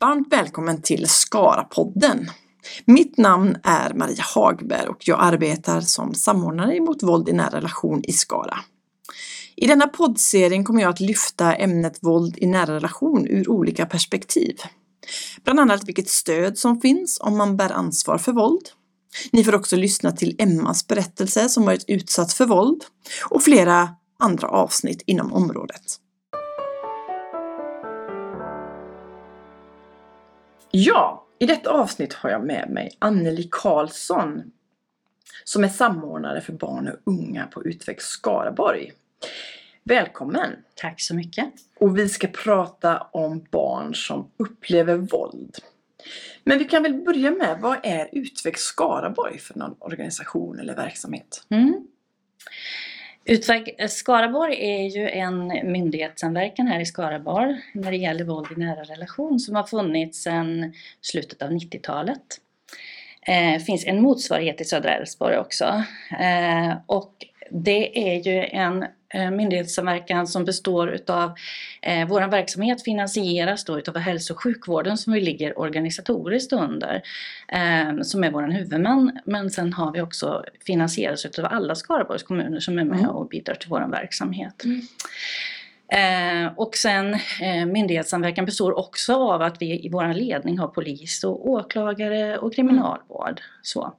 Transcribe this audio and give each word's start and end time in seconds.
Varmt 0.00 0.32
välkommen 0.32 0.82
till 0.82 1.06
Skara-podden. 1.08 2.30
Mitt 2.84 3.16
namn 3.16 3.56
är 3.62 3.94
Maria 3.94 4.22
Hagberg 4.34 4.88
och 4.88 5.08
jag 5.08 5.18
arbetar 5.20 5.80
som 5.80 6.14
samordnare 6.14 6.80
mot 6.80 7.02
våld 7.02 7.28
i 7.28 7.32
nära 7.32 7.56
relation 7.56 8.04
i 8.04 8.12
Skara. 8.12 8.58
I 9.56 9.66
denna 9.66 9.86
poddserien 9.86 10.64
kommer 10.64 10.82
jag 10.82 10.90
att 10.90 11.00
lyfta 11.00 11.54
ämnet 11.54 11.98
våld 12.02 12.38
i 12.38 12.46
nära 12.46 12.74
relation 12.74 13.26
ur 13.26 13.50
olika 13.50 13.86
perspektiv. 13.86 14.56
Bland 15.44 15.60
annat 15.60 15.88
vilket 15.88 16.08
stöd 16.08 16.58
som 16.58 16.80
finns 16.80 17.20
om 17.20 17.36
man 17.36 17.56
bär 17.56 17.72
ansvar 17.72 18.18
för 18.18 18.32
våld. 18.32 18.68
Ni 19.32 19.44
får 19.44 19.54
också 19.54 19.76
lyssna 19.76 20.12
till 20.12 20.36
Emmas 20.38 20.86
berättelse 20.86 21.48
som 21.48 21.64
varit 21.64 21.84
utsatt 21.88 22.32
för 22.32 22.46
våld 22.46 22.84
och 23.30 23.42
flera 23.42 23.88
andra 24.18 24.48
avsnitt 24.48 25.02
inom 25.06 25.32
området. 25.32 26.00
Ja, 30.72 31.26
i 31.38 31.46
detta 31.46 31.70
avsnitt 31.70 32.12
har 32.12 32.30
jag 32.30 32.44
med 32.44 32.70
mig 32.70 32.96
Anneli 32.98 33.48
Karlsson 33.50 34.52
som 35.44 35.64
är 35.64 35.68
samordnare 35.68 36.40
för 36.40 36.52
barn 36.52 36.88
och 36.88 37.12
unga 37.12 37.46
på 37.46 37.64
Utveck 37.64 38.00
Skaraborg. 38.00 38.92
Välkommen! 39.82 40.50
Tack 40.74 41.00
så 41.00 41.14
mycket! 41.14 41.52
Och 41.78 41.98
vi 41.98 42.08
ska 42.08 42.26
prata 42.26 42.98
om 42.98 43.46
barn 43.50 43.94
som 43.94 44.30
upplever 44.36 44.96
våld. 44.96 45.58
Men 46.44 46.58
vi 46.58 46.64
kan 46.64 46.82
väl 46.82 46.94
börja 46.94 47.30
med, 47.30 47.58
vad 47.60 47.78
är 47.82 48.08
Utveck 48.12 48.58
Skaraborg 48.58 49.38
för 49.38 49.58
någon 49.58 49.76
organisation 49.78 50.58
eller 50.58 50.76
verksamhet? 50.76 51.46
Mm. 51.48 51.86
Utväg 53.24 53.74
eh, 53.78 53.88
Skaraborg 53.88 54.54
är 54.60 54.88
ju 54.88 55.08
en 55.08 55.46
myndighetssamverkan 55.72 56.66
här 56.66 56.80
i 56.80 56.86
Skaraborg 56.86 57.60
när 57.74 57.90
det 57.90 57.96
gäller 57.96 58.24
våld 58.24 58.46
i 58.56 58.60
nära 58.60 58.82
relation 58.82 59.40
som 59.40 59.54
har 59.54 59.64
funnits 59.64 60.22
sedan 60.22 60.72
slutet 61.00 61.42
av 61.42 61.50
90-talet. 61.50 62.22
Det 63.26 63.54
eh, 63.54 63.58
finns 63.58 63.86
en 63.86 64.02
motsvarighet 64.02 64.60
i 64.60 64.64
södra 64.64 64.94
Älvsborg 64.94 65.38
också. 65.38 65.84
Eh, 66.20 66.74
och 66.86 67.14
det 67.50 68.12
är 68.12 68.26
ju 68.26 68.44
en 68.44 68.84
myndighetssamverkan 69.14 70.26
som 70.26 70.44
består 70.44 70.88
utav 70.88 71.32
eh, 71.82 72.08
vår 72.08 72.20
verksamhet 72.20 72.84
finansieras 72.84 73.64
då 73.64 73.78
utav 73.78 73.98
hälso 73.98 74.34
och 74.34 74.42
sjukvården 74.42 74.98
som 74.98 75.12
vi 75.12 75.20
ligger 75.20 75.58
organisatoriskt 75.58 76.52
under 76.52 77.02
eh, 77.48 78.02
som 78.02 78.24
är 78.24 78.30
vår 78.30 78.42
huvudman 78.42 79.18
men 79.24 79.50
sen 79.50 79.72
har 79.72 79.92
vi 79.92 80.00
också 80.00 80.44
finansieras 80.66 81.26
utav 81.26 81.44
alla 81.44 81.74
Skaraborgs 81.74 82.22
kommuner 82.22 82.60
som 82.60 82.78
är 82.78 82.84
med 82.84 82.98
mm. 82.98 83.10
och 83.10 83.28
bidrar 83.28 83.54
till 83.54 83.70
vår 83.70 83.90
verksamhet. 83.90 84.64
Mm. 84.64 84.80
Eh, 85.92 86.52
och 86.56 86.74
sen 86.74 87.14
eh, 87.14 87.66
myndighetssamverkan 87.66 88.44
består 88.44 88.78
också 88.78 89.14
av 89.14 89.42
att 89.42 89.62
vi 89.62 89.86
i 89.86 89.88
vår 89.88 90.14
ledning 90.14 90.58
har 90.58 90.68
polis 90.68 91.24
och 91.24 91.48
åklagare 91.48 92.38
och 92.38 92.54
kriminalvård. 92.54 93.40
Så. 93.62 93.94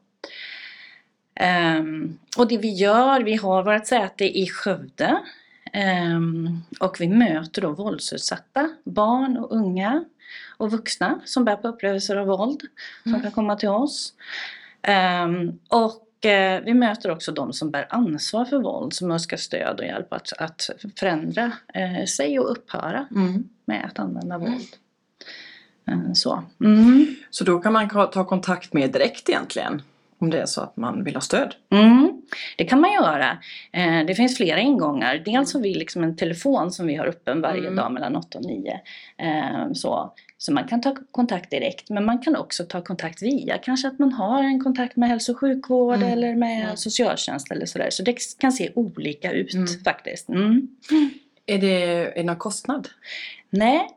Um, 1.42 2.20
och 2.38 2.47
det 2.47 2.58
vi 2.58 2.73
gör, 2.73 3.22
vi 3.22 3.36
har 3.36 3.64
vårt 3.64 3.88
säte 3.88 4.39
i 4.39 4.47
Skövde 4.47 5.17
um, 6.16 6.64
och 6.80 6.97
vi 7.00 7.08
möter 7.08 7.61
då 7.61 7.72
våldsutsatta 7.72 8.70
barn 8.84 9.38
och 9.38 9.52
unga 9.52 10.06
och 10.58 10.72
vuxna 10.72 11.19
som 11.25 11.45
bär 11.45 11.56
på 11.56 11.67
upplevelser 11.67 12.16
av 12.16 12.28
våld 12.28 12.62
som 13.03 13.12
mm. 13.12 13.22
kan 13.22 13.31
komma 13.31 13.56
till 13.56 13.69
oss. 13.69 14.14
Um, 15.23 15.59
och 15.67 16.08
uh, 16.25 16.66
vi 16.66 16.73
möter 16.73 17.12
också 17.12 17.31
de 17.31 17.53
som 17.53 17.72
bär 17.72 17.88
ansvar 17.89 18.45
för 18.45 18.58
våld 18.58 18.94
som 18.94 19.12
önskar 19.12 19.38
stöd 19.38 19.80
och 19.80 19.86
hjälp 19.86 20.14
att, 20.14 20.34
att 20.38 20.69
förändra 21.00 21.45
uh, 21.78 22.06
sig 22.06 22.39
och 22.39 22.52
upphöra 22.52 23.08
mm. 23.12 23.50
med 23.66 23.86
att 23.86 24.00
använda 24.00 24.38
våld. 24.38 24.75
Uh, 25.89 26.14
så. 26.14 26.44
Mm. 26.59 27.16
så 27.30 27.44
då 27.44 27.59
kan 27.59 27.73
man 27.73 27.89
ta 27.89 28.25
kontakt 28.25 28.73
med 28.73 28.92
direkt 28.92 29.30
egentligen? 29.30 29.81
Om 30.22 30.30
det 30.30 30.42
är 30.42 30.46
så 30.46 30.62
att 30.62 30.78
man 30.78 31.04
vill 31.04 31.16
ha 31.16 31.22
stöd? 31.22 31.56
Mm, 31.72 32.22
det 32.58 32.66
kan 32.66 32.82
man 32.82 32.94
göra. 32.94 33.38
Eh, 33.74 34.06
det 34.08 34.16
finns 34.16 34.38
flera 34.38 34.59
ingångar. 34.59 35.22
Dels 35.26 35.54
har 35.54 35.62
vi 35.62 35.74
liksom 35.74 36.04
en 36.04 36.16
telefon 36.16 36.72
som 36.72 36.88
vi 36.88 36.96
har 36.96 37.06
öppen 37.06 37.42
varje 37.42 37.62
mm. 37.62 37.76
dag 37.76 37.92
mellan 37.92 38.16
8 38.16 38.38
och 38.38 38.46
9. 38.46 38.80
Eh, 39.18 39.74
så, 39.74 40.14
så 40.38 40.54
man 40.54 40.68
kan 40.68 40.81
ta 40.81 40.96
kontakt 41.12 41.52
direkt 41.52 41.90
men 41.90 42.06
man 42.06 42.20
kan 42.20 42.36
också 42.36 42.64
ta 42.64 42.81
kontakt 42.81 43.22
via 43.22 43.58
kanske 43.58 43.88
att 43.88 44.00
man 44.00 44.14
har 44.14 44.44
en 44.44 44.64
kontakt 44.64 44.96
med 44.96 45.10
hälso 45.10 45.31
och 45.31 45.40
sjukvård 45.40 45.96
mm. 45.96 46.10
eller 46.10 46.36
med 46.36 46.64
mm. 46.64 46.78
socialtjänst 46.78 47.52
eller 47.52 47.66
sådär. 47.66 47.90
Så 47.90 48.04
det 48.04 48.16
kan 48.40 48.52
se 48.52 48.72
olika 48.76 49.31
ut 49.31 49.54
mm. 49.54 49.68
faktiskt. 49.84 50.30
Mm. 50.30 50.68
Är, 51.46 51.58
det, 51.58 52.24
någon 52.24 52.36
kostnad? 52.36 52.88
Nej, 53.50 53.88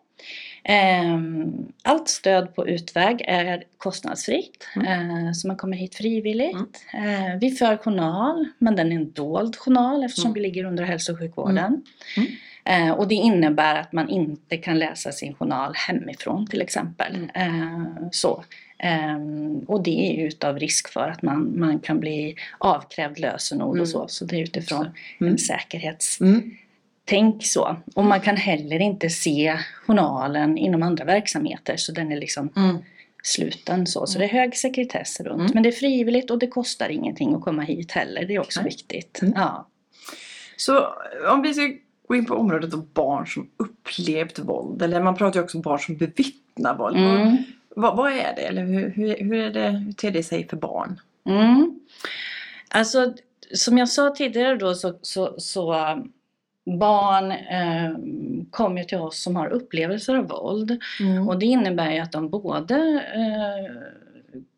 allt 1.83 2.09
stöd 2.09 2.55
på 2.55 2.69
utväg 2.69 3.25
är 3.27 3.65
kostnadsfritt, 3.79 4.69
mm. 4.77 5.27
Eh, 5.27 5.33
så 5.33 5.49
man 5.49 5.57
kommer 5.57 5.77
hit 5.77 5.95
frivilligt. 5.95 6.85
Mm. 6.93 7.33
Eh, 7.33 7.39
vi 7.41 7.51
för 7.51 7.77
journal, 7.77 8.49
men 8.59 8.77
den 8.77 8.93
är 8.93 8.97
en 8.97 9.13
dold 9.13 9.57
journal 9.57 10.05
eftersom 10.05 10.31
mm. 10.31 10.35
vi 10.35 10.41
ligger 10.41 10.65
under 10.65 10.85
hälso 10.85 11.13
och 11.13 11.19
sjukvården. 11.19 11.83
Mm. 12.17 12.29
Mm. 12.67 12.89
Eh, 12.89 12.95
och 12.95 13.09
det 13.09 13.15
innebär 13.15 13.75
att 13.75 13.93
man 13.93 14.09
inte 14.09 14.57
kan 14.57 14.79
läsa 14.79 15.13
sin 15.13 15.35
journal 15.35 15.73
hemifrån 15.75 16.47
till 16.47 16.63
exempel. 16.63 17.31
Så. 18.13 18.45
Um, 19.17 19.59
och 19.59 19.83
det 19.83 20.21
är 20.21 20.27
utav 20.27 20.59
risk 20.59 20.89
för 20.89 21.09
att 21.09 21.23
man, 21.23 21.59
man 21.59 21.79
kan 21.79 22.01
bli 22.01 22.37
avkrävd 22.59 23.19
lösenord 23.19 23.75
mm. 23.75 23.83
och 23.83 23.89
så. 23.89 24.09
Så 24.09 24.25
det 24.25 24.37
är 24.37 24.43
utifrån 24.43 24.87
mm. 25.21 25.33
en 25.33 25.39
säkerhets... 25.39 26.21
Mm. 26.21 26.57
Tänk 27.05 27.47
så. 27.47 27.77
Och 27.95 28.05
man 28.05 28.21
kan 28.21 28.37
heller 28.37 28.81
inte 28.81 29.11
se 29.11 29.59
journalen 29.87 30.59
inom 30.59 30.83
andra 30.83 31.05
verksamheter 31.05 31.77
så 31.77 31.93
den 31.93 32.13
är 32.13 32.17
liksom 32.17 32.53
mm. 32.57 32.77
sluten 33.23 33.87
så. 33.87 34.07
Så 34.07 34.19
det 34.19 34.25
är 34.25 34.29
hög 34.29 34.57
sekretess 34.57 35.21
runt. 35.21 35.41
Mm. 35.41 35.51
Men 35.55 35.63
det 35.63 35.69
är 35.69 35.73
frivilligt 35.73 36.31
och 36.31 36.39
det 36.39 36.47
kostar 36.47 36.89
ingenting 36.89 37.35
att 37.35 37.43
komma 37.43 37.63
hit 37.63 37.93
heller. 37.93 38.25
Det 38.25 38.35
är 38.35 38.41
också 38.41 38.61
Nej. 38.61 38.71
viktigt. 38.71 39.23
Mm. 39.23 39.35
Ja. 39.37 39.69
Så 40.57 40.89
om 41.31 41.43
vi 41.43 41.55
ska 41.55 41.73
gå 42.09 42.15
in 42.15 42.27
på 42.27 42.35
området 42.35 42.75
av 42.75 42.87
barn 42.87 43.27
som 43.27 43.51
upplevt 43.57 44.39
våld. 44.39 44.83
Eller 44.83 45.03
man 45.03 45.17
pratar 45.17 45.41
ju 45.41 45.45
också 45.45 45.59
om 45.59 45.63
barn 45.63 45.79
som 45.79 45.97
bevittnar 45.97 46.77
våld. 46.77 46.97
Mm. 46.97 47.37
Vad, 47.77 47.97
vad, 47.97 48.13
är 48.13 48.35
det? 48.37 48.43
Eller 48.43 48.65
hur, 48.65 48.91
hur, 48.91 49.17
hur, 49.19 49.35
är 49.35 49.51
det, 49.51 49.71
hur 49.71 49.93
ter 49.93 50.11
det 50.11 50.23
sig 50.23 50.49
för 50.49 50.57
barn? 50.57 51.01
Mm. 51.27 51.81
Alltså 52.69 53.15
som 53.53 53.79
jag 53.79 53.89
sa 53.89 54.11
tidigare 54.11 54.57
då 54.57 54.75
så, 54.75 54.99
så, 55.03 55.35
så 55.39 55.73
barn 56.67 57.31
eh, 57.31 57.99
kommer 58.51 58.85
till 58.85 58.99
oss 58.99 59.23
som 59.23 59.37
har 59.37 59.49
upplevelser 59.49 60.15
av 60.15 60.29
våld. 60.29 60.83
Mm. 61.01 61.29
Och 61.29 61.39
det 61.39 61.47
innebär 61.47 61.93
ju 61.93 61.99
att 61.99 62.13
de 62.13 62.31
både 62.31 62.75
eh, 63.15 63.95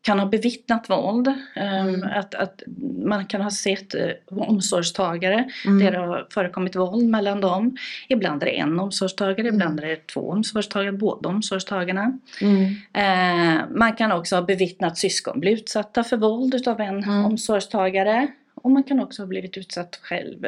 kan 0.01 0.19
ha 0.19 0.25
bevittnat 0.25 0.89
våld, 0.89 1.27
eh, 1.55 1.79
mm. 1.79 2.03
att, 2.03 2.35
att 2.35 2.61
man 3.03 3.25
kan 3.25 3.41
ha 3.41 3.51
sett 3.51 3.95
eh, 3.95 4.09
omsorgstagare 4.27 5.49
mm. 5.65 5.79
där 5.79 5.91
det 5.91 5.97
har 5.97 6.27
förekommit 6.29 6.75
våld 6.75 7.09
mellan 7.09 7.41
dem. 7.41 7.77
Ibland 8.07 8.43
är 8.43 8.45
det 8.45 8.57
en 8.57 8.79
omsorgstagare, 8.79 9.41
mm. 9.41 9.55
ibland 9.55 9.79
är 9.79 9.85
det 9.85 10.07
två 10.07 10.29
omsorgstagare, 10.29 10.91
båda 10.91 11.29
omsorgstagarna. 11.29 12.19
Mm. 12.41 12.63
Eh, 12.93 13.63
man 13.69 13.93
kan 13.93 14.11
också 14.11 14.35
ha 14.35 14.41
bevittnat 14.41 14.97
syskon 14.97 15.39
bli 15.39 15.51
utsatta 15.51 16.03
för 16.03 16.17
våld 16.17 16.55
utav 16.55 16.81
en 16.81 17.03
mm. 17.03 17.25
omsorgstagare. 17.25 18.27
Och 18.67 18.71
man 18.71 18.83
kan 18.83 18.99
också 18.99 19.21
ha 19.21 19.27
blivit 19.27 19.57
utsatt 19.57 19.99
själv. 20.01 20.45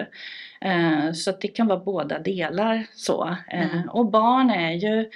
Eh, 0.61 1.11
så 1.13 1.31
det 1.41 1.47
kan 1.47 1.67
vara 1.67 1.79
båda 1.79 2.19
delar. 2.19 2.85
så. 2.95 3.35
Eh, 3.51 3.75
mm. 3.75 3.89
Och 3.89 4.05
barn 4.05 4.49
är 4.49 4.71
ju, 4.71 5.09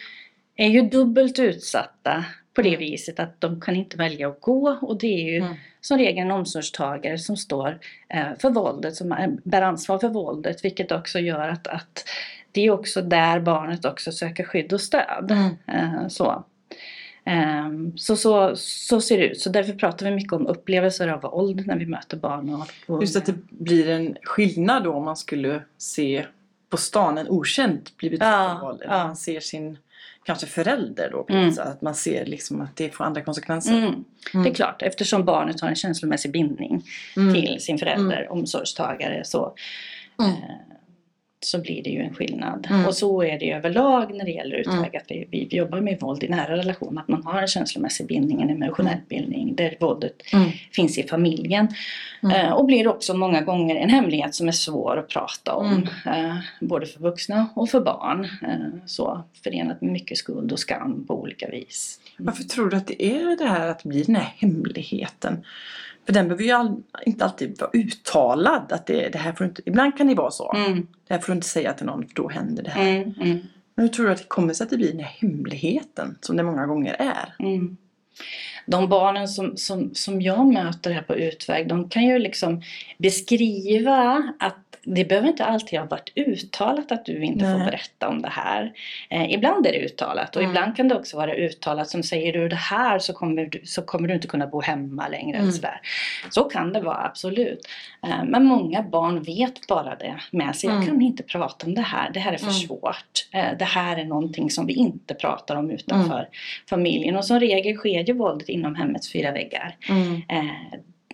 är 0.56 0.68
ju 0.68 0.82
dubbelt 0.82 1.40
utsatta 1.40 2.26
på 2.54 2.62
det 2.62 2.70
mm. 2.70 2.80
viset 2.80 3.20
att 3.20 3.42
de 3.42 3.62
kan 3.62 3.76
inte 3.76 3.98
välja 3.98 4.28
att 4.28 4.42
gå 4.42 4.78
och 4.82 5.00
det 5.00 5.08
är 5.08 5.32
ju 5.32 5.38
mm. 5.38 5.54
som 5.82 5.98
regel 5.98 6.26
en 6.26 6.32
omsorgstagare 6.32 7.18
som 7.18 7.38
står 7.38 7.80
eh, 8.10 8.38
för 8.40 8.50
våldet, 8.50 8.96
som 8.96 9.38
bär 9.44 9.62
ansvar 9.62 10.00
för 10.00 10.10
våldet 10.10 10.66
vilket 10.66 10.92
också 10.92 11.20
gör 11.20 11.48
att, 11.48 11.68
att 11.68 12.06
det 12.52 12.62
är 12.62 12.72
också 12.72 13.02
där 13.02 13.40
barnet 13.40 13.86
också 13.86 14.12
söker 14.12 14.44
skydd 14.44 14.74
och 14.74 14.82
stöd. 14.82 15.32
Mm. 15.68 16.10
Så. 16.10 16.44
Um, 17.26 17.98
så, 17.98 18.16
så, 18.16 18.56
så 18.56 19.02
ser 19.02 19.18
det 19.18 19.28
ut. 19.28 19.40
Så 19.40 19.50
därför 19.50 19.74
pratar 19.74 20.06
vi 20.06 20.16
mycket 20.16 20.34
om 20.34 20.48
upplevelser 20.48 21.08
av 21.08 21.22
våld 21.22 21.68
när 21.68 21.76
vi 21.76 21.86
möter 21.86 22.18
barn. 22.18 22.64
Och, 22.88 23.02
Just 23.02 23.16
att 23.16 23.26
det 23.26 23.36
blir 23.50 23.90
en 23.90 24.18
skillnad 24.24 24.84
då 24.84 24.94
om 24.94 25.06
man 25.06 25.18
skulle 25.18 25.62
se 25.78 26.26
på 26.70 26.78
stan 26.78 27.18
en 27.18 27.30
okänd 27.30 27.90
blivit 27.98 28.22
ja, 28.22 28.60
våld. 28.64 28.82
Eller 28.82 28.94
ja. 28.94 29.08
man 29.08 29.16
ser 29.16 29.40
sin 29.40 29.78
kanske 30.24 30.48
förälder 30.48 31.10
då. 31.12 31.26
Mm. 31.30 31.54
Att 31.60 31.82
man 31.82 31.96
ser 31.96 32.26
liksom 32.26 32.62
att 32.62 32.76
det 32.76 32.90
får 32.90 33.04
andra 33.04 33.22
konsekvenser. 33.22 33.78
Mm. 33.78 33.84
Mm. 33.84 34.04
Det 34.32 34.38
är 34.38 34.40
mm. 34.40 34.54
klart 34.54 34.82
eftersom 34.82 35.26
barnet 35.26 35.62
har 35.62 35.70
en 35.70 35.76
känslomässig 35.76 36.32
bindning 36.32 36.84
mm. 37.18 37.34
till 37.34 37.58
sin 37.62 37.78
förälder, 37.78 38.22
mm. 38.22 38.32
omsorgstagare. 38.32 39.22
Så, 39.26 39.54
uh, 40.22 40.34
så 41.46 41.62
blir 41.62 41.84
det 41.84 41.90
ju 41.90 42.02
en 42.02 42.14
skillnad. 42.14 42.68
Mm. 42.70 42.86
Och 42.86 42.96
så 42.96 43.24
är 43.24 43.40
det 43.40 43.52
överlag 43.52 44.14
när 44.14 44.26
det 44.26 44.32
gäller 44.32 44.56
utväg 44.56 44.96
att 44.96 45.06
vi, 45.08 45.28
vi 45.32 45.48
jobbar 45.58 45.82
med 45.82 46.00
våld 46.00 46.24
i 46.24 46.30
nära 46.30 46.58
relation. 46.58 46.98
Att 46.98 47.08
man 47.08 47.24
har 47.24 47.42
en 47.42 47.48
känslomässig 47.48 48.08
bindning, 48.08 48.42
en 48.42 48.50
emotionell 48.50 49.00
bindning 49.10 49.56
där 49.56 49.76
våldet 49.80 50.14
Mm. 50.34 50.50
finns 50.72 50.98
i 50.98 51.04
familjen. 51.04 51.68
Mm. 52.24 52.36
Eh, 52.36 52.52
och 52.54 52.66
blir 52.66 52.88
också 52.88 53.14
många 53.14 53.42
gånger 53.42 53.76
en 53.76 53.90
hemlighet 53.90 54.36
som 54.36 54.48
är 54.48 54.52
svår 54.52 54.98
att 54.98 55.08
prata 55.10 55.56
om. 55.56 55.88
Mm. 56.06 56.26
Eh, 56.26 56.38
både 56.62 56.86
för 56.86 57.00
vuxna 57.00 57.50
och 57.56 57.70
för 57.70 57.82
barn. 57.82 58.24
Eh, 58.24 58.86
så 58.86 59.24
förenat 59.44 59.82
med 59.82 59.92
mycket 59.92 60.18
skuld 60.18 60.52
och 60.52 60.60
skam 60.60 61.06
på 61.08 61.22
olika 61.22 61.50
vis. 61.50 62.00
Varför 62.18 62.44
tror 62.44 62.70
du 62.70 62.78
att 62.78 62.88
det 62.88 63.04
är 63.04 63.38
det 63.38 63.48
här 63.48 63.68
att 63.68 63.84
bli 63.84 64.04
den 64.04 64.16
här 64.16 64.34
hemligheten? 64.38 65.44
För 66.06 66.14
den 66.14 66.28
behöver 66.28 66.44
ju 66.44 66.52
all, 66.52 66.84
inte 67.06 67.26
alltid 67.26 67.60
vara 67.60 67.72
uttalad. 67.74 68.72
Att 68.72 68.86
det, 68.86 69.10
det 69.10 69.18
här 69.18 69.34
får 69.34 69.48
inte, 69.48 69.62
ibland 69.66 69.98
kan 69.98 70.08
det 70.08 70.16
vara 70.16 70.32
så. 70.32 70.54
Mm, 70.54 70.88
Det 71.08 71.14
här 71.14 71.22
får 71.22 71.28
du 71.28 71.36
inte 71.36 71.48
säga 71.48 71.74
till 71.74 71.86
någon 71.86 72.08
för 72.08 72.16
då 72.16 72.30
händer 72.30 72.64
det 72.64 72.70
här. 72.70 72.90
mm, 72.92 73.14
mm. 73.22 73.40
Men 73.76 73.86
hur 73.86 73.90
tror 73.94 74.06
du 74.06 74.12
att 74.12 74.18
det 74.18 74.28
kommer 74.28 74.54
sig 74.54 74.64
att 74.64 74.70
det 74.70 74.78
blir 74.78 74.92
den 74.92 75.00
här 75.00 75.18
hemligheten 75.22 76.18
som 76.22 76.38
det 76.38 76.44
många 76.44 76.66
gånger 76.66 76.96
är? 77.00 77.36
Mm. 77.40 77.78
De 78.66 78.90
barnen 78.90 79.28
som, 79.28 79.58
som, 79.58 79.94
som 79.94 80.22
jag 80.22 80.54
möter 80.54 80.92
här 80.92 81.02
på 81.02 81.16
utväg, 81.16 81.68
de 81.68 81.90
kan 81.90 82.04
ju 82.04 82.20
liksom 82.20 82.62
beskriva 82.98 84.34
att 84.40 84.58
det 84.86 85.06
behöver 85.06 85.28
inte 85.28 85.46
alltid 85.46 85.80
ha 85.80 85.86
varit 85.86 86.12
uttalat 86.16 86.92
att 86.92 87.06
du 87.06 87.24
inte 87.24 87.46
får 87.46 87.58
Nej. 87.58 87.66
berätta 87.66 88.10
om 88.10 88.22
det 88.22 88.30
här. 88.30 88.74
Eh, 89.10 89.34
ibland 89.34 89.68
är 89.68 89.72
det 89.72 89.80
uttalat 89.86 90.36
och 90.36 90.42
Mm. 90.42 90.52
ibland 90.52 90.76
kan 90.76 90.88
det 90.88 90.96
också 90.96 91.18
vara 91.18 91.36
uttalat 91.36 91.90
som 91.90 92.04
säger 92.04 92.34
du 92.34 92.50
det 92.50 92.56
här 92.56 93.00
så 93.00 93.14
kommer 93.14 93.46
du, 93.46 93.62
så 93.66 93.82
kommer 93.82 94.08
du 94.08 94.14
inte 94.14 94.28
kunna 94.28 94.48
bo 94.48 94.62
hemma 94.62 95.08
längre. 95.08 95.38
Mm. 95.38 95.52
Sådär. 95.52 95.82
Så 96.30 96.44
kan 96.44 96.74
det 96.74 96.82
vara 96.82 97.06
absolut. 97.06 97.68
Eh, 98.04 98.24
men 98.26 98.46
många 98.46 98.84
barn 98.84 99.24
vet 99.24 99.68
bara 99.68 99.96
det 99.96 100.16
med 100.32 100.56
sig. 100.56 100.70
Mm. 100.70 100.82
Jag 100.82 100.90
kan 100.90 101.02
inte 101.02 101.24
prata 101.24 101.66
om 101.68 101.76
det 101.76 101.82
här, 101.82 102.12
det 102.14 102.20
här 102.20 102.34
är 102.34 102.38
för 102.38 102.44
Mm. 102.46 102.54
svårt. 102.56 103.28
Eh, 103.32 103.58
det 103.60 103.66
här 103.66 103.98
är 103.98 104.06
någonting 104.06 104.50
som 104.52 104.66
vi 104.68 104.74
inte 104.74 105.14
pratar 105.14 105.56
om 105.56 105.72
utanför 105.72 106.28
familjen. 106.70 107.16
Och 107.16 107.26
som 107.26 107.40
regel 107.40 107.76
sker 107.78 108.04
ju 108.08 108.14
våldet 108.14 108.50
inom 108.50 108.76
hemmets 108.76 109.12
fyra 109.12 109.32
väggar. 109.32 109.76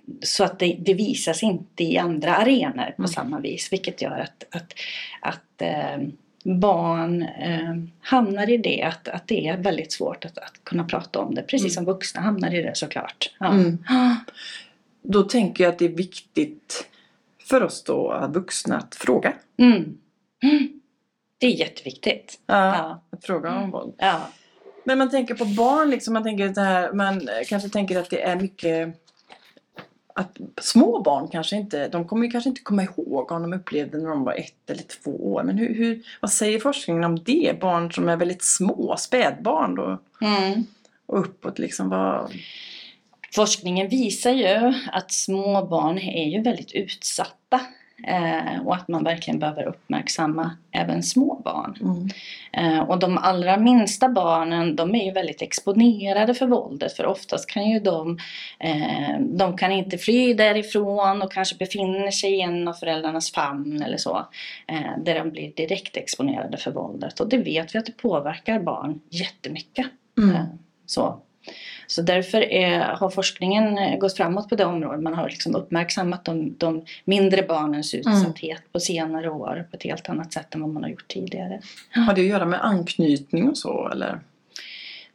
Mm. 0.10 0.18
Så 0.22 0.44
att 0.44 0.60
det, 0.60 0.78
det 0.80 0.94
visas 0.94 1.44
inte 1.44 1.84
i 1.84 1.98
andra 1.98 2.36
arenor 2.36 2.86
på 2.96 3.02
Mm. 3.02 3.08
samma 3.08 3.40
vis. 3.40 3.74
Vilket 3.74 4.02
gör 4.02 4.20
att, 4.20 4.44
att, 4.56 4.74
att 5.22 5.62
eh, 5.62 6.08
barn 6.44 7.22
eh, 7.22 7.76
hamnar 8.02 8.50
i 8.50 8.58
det. 8.58 8.84
Att, 8.84 9.08
att 9.08 9.28
det 9.28 9.48
är 9.48 9.58
väldigt 9.58 9.92
svårt 9.92 10.26
att, 10.26 10.38
att 10.38 10.64
kunna 10.64 10.84
prata 10.84 11.20
om 11.20 11.36
det. 11.36 11.42
Precis 11.44 11.76
som 11.76 11.86
vuxna 11.86 12.22
hamnar 12.22 12.54
i 12.56 12.62
det 12.62 12.76
såklart. 12.78 13.32
Ja. 13.40 13.54
Mm. 13.54 13.78
Då 15.02 15.24
tänker 15.24 15.64
jag 15.64 15.72
att 15.74 15.80
det 15.80 15.86
är 15.86 15.90
viktigt 15.90 16.88
för 17.50 17.64
oss 17.64 17.84
då 17.84 18.30
vuxna 18.34 18.78
att 18.78 18.96
fråga. 18.96 19.34
Mm. 19.58 19.98
Mm. 20.44 20.82
Det 21.38 21.48
är 21.48 21.52
jätteviktigt. 21.52 22.40
Ja. 22.46 22.56
Ja. 22.56 23.04
Att 23.10 23.26
fråga 23.26 23.56
om 23.56 23.72
våld. 23.72 23.94
Ja. 23.98 24.30
Men 24.84 24.98
man 24.98 25.10
tänker 25.10 25.36
på 25.36 25.46
barn 25.46 25.90
liksom, 25.90 26.14
man 26.14 26.24
tänker 26.24 26.50
det 26.50 26.62
här, 26.62 26.94
man 26.94 27.30
kanske 27.48 27.70
tänker 27.70 28.00
att 28.00 28.10
det 28.10 28.22
är 28.22 28.36
mycket 28.36 28.96
att 30.14 30.38
små 30.62 31.02
barn 31.02 31.28
kanske 31.28 31.56
inte, 31.56 31.88
de 31.88 32.08
kommer 32.08 32.26
ju 32.26 32.32
kanske 32.32 32.50
inte 32.50 32.62
komma 32.62 32.84
ihåg 32.84 33.32
om 33.32 33.42
de 33.42 33.54
upplevde 33.54 33.98
när 33.98 34.10
de 34.10 34.24
var 34.24 34.34
ett 34.34 34.70
eller 34.70 34.84
två 34.84 35.34
år. 35.34 35.44
Men 35.44 35.58
hur, 35.58 35.74
hur, 35.76 36.04
vad 36.22 36.32
säger 36.32 36.60
forskningen 36.60 37.04
om 37.04 37.24
det? 37.24 37.60
Barn 37.62 37.92
som 37.92 38.10
är 38.10 38.18
väldigt 38.18 38.44
små, 38.44 38.96
spädbarn 38.98 39.76
då, 39.76 39.98
Mm. 40.22 40.66
och 41.06 41.20
uppåt 41.20 41.60
liksom. 41.60 41.90
Vad, 41.90 42.32
Forskningen 43.36 43.90
visar 43.90 44.32
ju 44.32 44.74
att 44.92 45.12
små 45.12 45.66
barn 45.66 45.98
är 45.98 46.30
ju 46.30 46.42
väldigt 46.42 46.72
utsatta 46.72 47.62
eh, 48.08 48.66
och 48.66 48.76
att 48.76 48.88
man 48.88 49.04
verkligen 49.04 49.40
behöver 49.40 49.64
uppmärksamma 49.64 50.52
även 50.72 51.04
små 51.04 51.42
barn. 51.46 51.78
mm. 51.82 52.10
Eh, 52.54 52.80
och 52.80 53.00
de 53.00 53.18
allra 53.18 53.58
minsta 53.58 54.10
barnen 54.10 54.76
de 54.76 54.96
är 54.96 55.06
ju 55.06 55.12
väldigt 55.12 55.42
exponerade 55.42 56.34
för 56.34 56.48
våldet 56.48 56.94
för 56.94 57.06
oftast 57.06 57.50
kan 57.50 57.70
ju 57.70 57.80
de, 57.80 58.18
eh, 58.60 59.20
de 59.20 59.58
kan 59.58 59.72
inte 59.72 59.98
fly 59.98 60.34
därifrån 60.34 61.22
och 61.22 61.32
kanske 61.32 61.56
befinner 61.56 62.12
sig 62.12 62.34
i 62.34 62.42
en 62.42 62.68
av 62.68 62.74
föräldrarnas 62.74 63.32
famn 63.32 63.82
eller 63.82 63.98
så. 63.98 64.28
Eh, 64.68 65.04
där 65.04 65.16
de 65.16 65.32
blir 65.32 65.54
direkt 65.56 65.98
exponerade 65.98 66.58
för 66.58 66.72
våldet 66.72 67.20
och 67.20 67.30
det 67.30 67.38
vet 67.38 67.76
vi 67.76 67.80
att 67.80 67.86
det 67.86 67.98
påverkar 67.98 68.60
barn 68.60 69.00
jättemycket. 69.10 69.88
Mm. 70.18 70.36
Eh, 70.36 70.44
Så. 70.86 71.22
Så 71.92 72.02
därför 72.02 72.42
är, 72.42 72.80
har 72.80 73.10
forskningen 73.10 73.78
eh, 73.78 73.98
gått 73.98 74.18
framåt 74.18 74.50
på 74.50 74.56
det 74.56 74.66
området. 74.66 75.02
Man 75.02 75.14
har 75.14 75.30
liksom 75.30 75.56
uppmärksammat 75.56 76.26
de, 76.26 76.56
de 76.58 76.86
mindre 77.06 77.44
barnens 77.44 77.94
utsatthet 77.94 78.72
på 78.72 78.80
senare 78.80 79.30
år 79.30 79.68
på 79.72 79.78
ett 79.78 79.84
helt 79.84 80.10
annat 80.10 80.34
sätt 80.34 80.56
än 80.56 80.62
vad 80.62 80.70
man 80.70 80.84
har 80.84 80.90
gjort 80.90 81.08
tidigare. 81.08 81.62
Har 81.92 82.14
det 82.14 82.22
att 82.22 82.28
göra 82.28 82.46
med 82.46 82.66
anknytning 82.66 83.50
och 83.50 83.58
så 83.58 83.90
eller? 83.92 84.20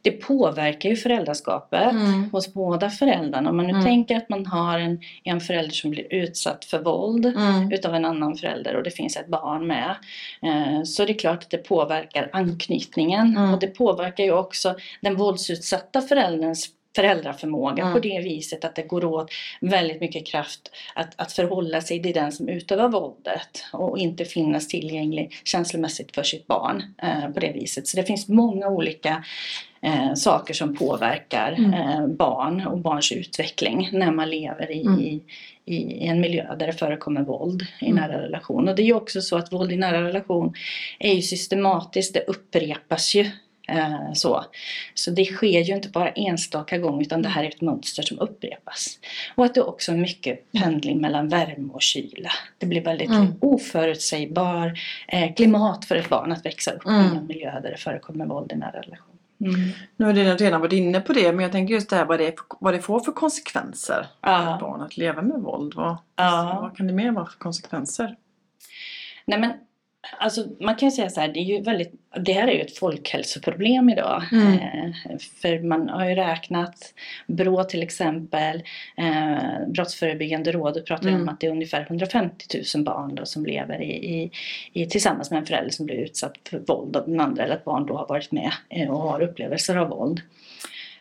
Det 0.05 0.11
påverkar 0.11 0.89
ju 0.89 0.95
föräldraskapet 0.95 1.91
Mm. 1.91 2.29
hos 2.31 2.53
båda 2.53 2.89
föräldrarna. 2.89 3.49
Om 3.49 3.55
man 3.57 3.65
nu 3.65 3.71
Mm. 3.71 3.83
tänker 3.85 4.17
att 4.17 4.29
man 4.29 4.45
har 4.45 4.79
en, 4.79 4.99
en 5.23 5.41
förälder 5.41 5.73
som 5.73 5.89
blir 5.91 6.13
utsatt 6.13 6.65
för 6.65 6.79
våld 6.79 7.25
Mm. 7.25 7.71
utav 7.71 7.95
en 7.95 8.05
annan 8.05 8.35
förälder 8.35 8.75
och 8.75 8.83
det 8.83 8.91
finns 8.91 9.17
ett 9.17 9.27
barn 9.27 9.67
med. 9.67 9.95
Eh, 10.41 10.83
så 10.83 11.03
är 11.03 11.07
det 11.07 11.13
klart 11.13 11.43
att 11.43 11.49
det 11.49 11.57
påverkar 11.57 12.29
anknytningen 12.33 13.37
Mm. 13.37 13.53
och 13.53 13.59
det 13.59 13.67
påverkar 13.67 14.23
ju 14.23 14.31
också 14.31 14.75
den 15.01 15.15
våldsutsatta 15.15 16.01
förälderns 16.01 16.67
föräldraförmåga 16.95 17.83
Mm. 17.83 17.93
på 17.93 17.99
det 17.99 18.19
viset 18.19 18.65
att 18.65 18.75
det 18.75 18.81
går 18.81 19.05
åt 19.05 19.31
väldigt 19.61 20.01
mycket 20.01 20.27
kraft 20.27 20.71
att, 20.95 21.13
att 21.21 21.31
förhålla 21.31 21.81
sig 21.81 22.03
till 22.03 22.13
den 22.13 22.31
som 22.31 22.49
utövar 22.49 22.89
våldet 22.89 23.63
och 23.73 23.97
inte 23.97 24.25
finnas 24.25 24.67
tillgänglig 24.67 25.31
känslomässigt 25.43 26.15
för 26.15 26.23
sitt 26.23 26.47
barn 26.47 26.83
eh, 27.03 27.29
på 27.33 27.39
det 27.39 27.51
viset. 27.51 27.87
Så 27.87 27.97
det 27.97 28.03
finns 28.03 28.27
många 28.27 28.67
olika 28.67 29.23
eh, 29.81 30.13
saker 30.13 30.53
som 30.53 30.75
påverkar 30.75 31.55
Mm. 31.57 31.73
eh, 31.73 32.07
barn 32.07 32.67
och 32.67 32.77
barns 32.79 33.11
utveckling 33.11 33.89
när 33.91 34.11
man 34.11 34.29
lever 34.29 34.71
i, 34.71 34.81
Mm. 34.81 34.99
i, 34.99 35.21
i 35.65 36.07
en 36.07 36.21
miljö 36.21 36.55
där 36.55 36.67
det 36.67 36.73
förekommer 36.73 37.21
våld 37.21 37.61
i 37.81 37.85
Mm. 37.85 37.95
nära 37.95 38.21
relation. 38.21 38.69
Och 38.69 38.75
det 38.75 38.81
är 38.81 38.85
ju 38.85 38.93
också 38.93 39.21
så 39.21 39.37
att 39.37 39.53
våld 39.53 39.71
i 39.71 39.75
nära 39.77 40.03
relation 40.07 40.53
är 40.99 41.13
ju 41.13 41.21
systematiskt, 41.21 42.13
det 42.13 42.19
upprepas 42.27 43.15
ju. 43.15 43.29
Eh, 43.67 44.13
så. 44.13 44.45
så 44.93 45.11
det 45.11 45.25
sker 45.25 45.61
ju 45.61 45.75
inte 45.75 45.89
bara 45.89 46.09
enstaka 46.09 46.77
gånger 46.77 47.01
utan 47.01 47.21
det 47.21 47.29
här 47.29 47.43
är 47.43 47.47
ett 47.47 47.61
mönster 47.61 48.03
som 48.03 48.19
upprepas. 48.19 48.99
Och 49.35 49.45
att 49.45 49.53
det 49.55 49.61
också 49.61 49.91
är 49.91 49.95
mycket 49.97 50.51
pendling 50.51 51.01
mellan 51.01 51.29
värme 51.29 51.69
och 51.73 51.81
kyla. 51.81 52.29
Det 52.57 52.65
blir 52.65 52.81
väldigt 52.81 53.09
Mm. 53.09 53.33
oförutsägbar 53.41 54.79
eh, 55.07 55.33
klimat 55.33 55.85
för 55.85 55.95
ett 55.95 56.09
barn 56.09 56.31
att 56.31 56.45
växa 56.45 56.71
upp 56.71 56.85
Mm. 56.85 57.13
i 57.13 57.17
en 57.17 57.27
miljö 57.27 57.59
där 57.59 57.71
det 57.71 57.77
förekommer 57.77 58.25
våld 58.25 58.51
i 58.51 58.55
nära 58.55 58.81
relation. 58.81 59.07
Mm. 59.41 59.69
Nu 59.97 60.05
har 60.05 60.13
du 60.13 60.23
redan 60.23 60.61
varit 60.61 60.73
inne 60.73 61.01
på 61.01 61.13
det 61.13 61.31
men 61.33 61.43
jag 61.43 61.51
tänker 61.51 61.73
just 61.73 61.89
det 61.89 61.95
här 61.95 62.05
vad 62.05 62.19
det, 62.19 62.35
vad 62.59 62.73
det 62.73 62.81
får 62.81 62.99
för 62.99 63.11
konsekvenser 63.11 64.07
för 64.23 64.53
ett 64.53 64.59
barn 64.59 64.81
att 64.81 64.97
leva 64.97 65.21
med 65.21 65.41
våld. 65.41 65.73
Vad, 65.75 65.97
Ja. 66.15 66.57
vad 66.61 66.77
kan 66.77 66.87
det 66.87 66.93
mer 66.93 67.11
vara 67.11 67.25
för 67.25 67.37
konsekvenser? 67.39 68.15
Nej 69.25 69.39
men 69.39 69.53
alltså 70.17 70.45
man 70.59 70.75
kan 70.75 70.89
ju 70.89 70.95
säga 70.95 71.09
så 71.09 71.21
här, 71.21 71.27
det, 71.27 71.39
är 71.39 71.43
ju 71.43 71.61
väldigt, 71.61 71.93
det 72.19 72.33
här 72.33 72.47
är 72.47 72.51
ju 72.51 72.61
ett 72.61 72.77
folkhälsoproblem 72.77 73.89
idag. 73.89 74.23
Mm. 74.31 74.53
Eh, 74.53 75.17
för 75.41 75.59
man 75.59 75.89
har 75.89 76.09
ju 76.09 76.15
räknat, 76.15 76.93
Brå 77.27 77.63
till 77.63 77.83
exempel, 77.83 78.63
eh, 78.97 79.67
Brottsförebyggande 79.67 80.51
rådet 80.51 80.85
pratar 80.85 81.07
Mm. 81.07 81.21
om 81.21 81.29
att 81.29 81.39
det 81.39 81.47
är 81.47 81.51
ungefär 81.51 81.81
150 81.81 82.45
000 82.75 82.83
barn 82.83 83.15
då 83.15 83.25
som 83.25 83.45
lever 83.45 83.81
i, 83.81 83.91
i, 83.91 84.31
i, 84.73 84.85
tillsammans 84.85 85.31
med 85.31 85.39
en 85.39 85.45
förälder 85.45 85.71
som 85.71 85.85
blir 85.85 85.95
utsatt 85.95 86.37
för 86.49 86.59
våld 86.59 86.95
av 86.95 87.05
den 87.07 87.19
andra 87.19 87.43
eller 87.43 87.55
att 87.55 87.65
barn 87.65 87.85
då 87.85 87.97
har 87.97 88.07
varit 88.07 88.31
med 88.31 88.51
eh, 88.69 88.89
och 88.89 88.99
har 88.99 89.21
upplevelser 89.21 89.75
av 89.75 89.89
våld. 89.89 90.21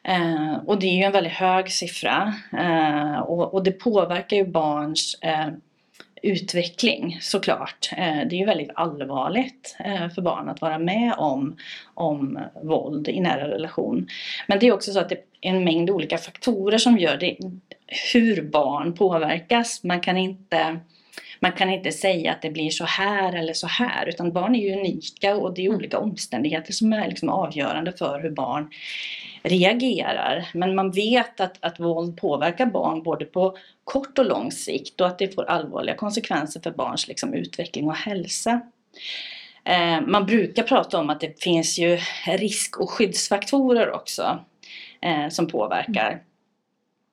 Eh, 0.02 0.55
och 0.67 0.81
det 0.81 0.87
är 0.87 0.97
ju 0.97 1.02
en 1.02 1.12
väldigt 1.12 1.33
hög 1.33 1.71
siffra 1.71 2.35
eh, 2.59 3.19
och, 3.19 3.55
och 3.55 3.64
det 3.64 3.73
påverkar 3.73 4.37
ju 4.37 4.47
barns 4.47 5.19
eh, 5.21 5.49
utveckling 6.25 7.19
såklart. 7.21 7.90
Eh, 7.97 8.28
det 8.28 8.37
är 8.37 8.38
ju 8.38 8.45
väldigt 8.45 8.71
allvarligt 8.75 9.76
eh, 9.85 10.09
för 10.09 10.23
barn 10.23 10.49
att 10.49 10.61
vara 10.61 10.78
med 10.78 11.14
om, 11.19 11.57
om 11.95 12.38
våld 12.62 13.09
i 13.09 13.21
nära 13.21 13.49
relation. 13.49 14.09
Men 14.49 14.59
det 14.59 14.66
är 14.66 14.73
också 14.73 14.93
så 14.93 15.00
att 15.00 15.09
det 15.09 15.14
är 15.14 15.50
en 15.50 15.64
mängd 15.64 15.90
olika 15.90 16.19
faktorer 16.19 16.78
som 16.78 16.99
gör 16.99 17.16
det, 17.16 17.37
hur 18.12 18.43
barn 18.43 18.95
påverkas. 18.95 19.85
Man 19.85 20.00
kan 20.00 20.16
inte 20.16 20.81
man 21.40 21.52
kan 21.52 21.71
inte 21.71 21.93
säga 21.93 22.33
att 22.33 22.43
det 22.43 22.50
blir 22.50 22.71
så 22.71 22.85
här 22.85 23.33
eller 23.33 23.52
så 23.52 23.66
här 23.66 24.09
utan 24.09 24.33
barn 24.33 24.54
är 24.54 24.61
ju 24.61 24.81
unika 24.81 25.37
och 25.37 25.54
det 25.54 25.62
är 25.62 25.66
Mm. 25.66 25.76
olika 25.76 25.99
omständigheter 25.99 26.73
som 26.73 26.93
är 26.93 27.09
liksom 27.09 27.28
avgörande 27.28 27.93
för 27.93 28.21
hur 28.21 28.31
barn 28.31 28.71
reagerar. 29.43 30.49
Men 30.54 30.75
man 30.75 30.90
vet 30.90 31.40
att, 31.40 31.57
att 31.61 31.81
våld 31.81 32.16
påverkar 32.16 32.66
barn 32.66 33.02
både 33.02 33.25
på 33.25 33.57
kort 33.85 34.19
och 34.19 34.25
lång 34.25 34.53
sikt 34.53 35.00
och 35.00 35.07
att 35.07 35.19
det 35.19 35.35
får 35.35 35.45
allvarliga 35.45 35.97
konsekvenser 35.97 36.61
för 36.61 36.71
barns 36.71 37.09
liksom, 37.09 37.35
utveckling 37.35 37.88
och 37.88 37.97
hälsa. 37.97 38.61
Eh, 39.64 40.00
man 40.00 40.26
brukar 40.26 40.62
prata 40.62 40.99
om 40.99 41.11
att 41.11 41.21
det 41.21 41.43
finns 41.43 41.79
ju 41.79 41.99
risk 42.26 42.81
och 42.81 42.91
skyddsfaktorer 42.91 43.91
också 43.91 44.45
eh, 45.00 45.29
som 45.29 45.47
påverkar. 45.47 46.23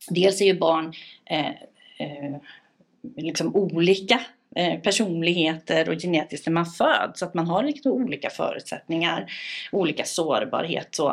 Dels 0.10 0.42
är 0.42 0.46
ju 0.46 0.60
barn 0.60 0.94
eh, 1.26 1.50
eh, 1.98 2.36
liksom 3.18 3.56
olika 3.56 4.22
Eh, 4.56 4.80
personligheter 4.80 5.90
och 5.90 6.02
genetiskt 6.02 6.48
när 6.48 6.54
man 6.54 6.66
föds. 6.66 7.20
Så 7.20 7.26
att 7.26 7.34
man 7.34 7.48
har 7.48 7.64
lite 7.64 7.90
olika 7.90 8.30
förutsättningar, 8.30 9.32
olika 9.72 10.06
sårbarhet. 10.06 10.88
Så. 10.92 11.10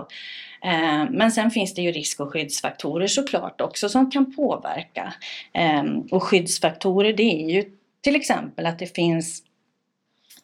Eh, 0.65 1.11
men 1.11 1.33
sen 1.33 1.51
finns 1.51 1.75
det 1.75 1.83
ju 1.83 1.93
risk 1.93 2.21
och 2.21 2.33
skyddsfaktorer 2.33 3.07
såklart 3.07 3.61
också 3.61 3.89
som 3.89 4.11
kan 4.11 4.35
påverka. 4.35 5.15
Eh, 5.53 5.85
och 6.11 6.23
skyddsfaktorer 6.23 7.13
det 7.13 7.43
är 7.45 7.51
ju 7.51 7.65
till 8.01 8.17
exempel 8.17 8.67
att 8.67 8.79
det 8.79 8.95
finns 8.97 9.43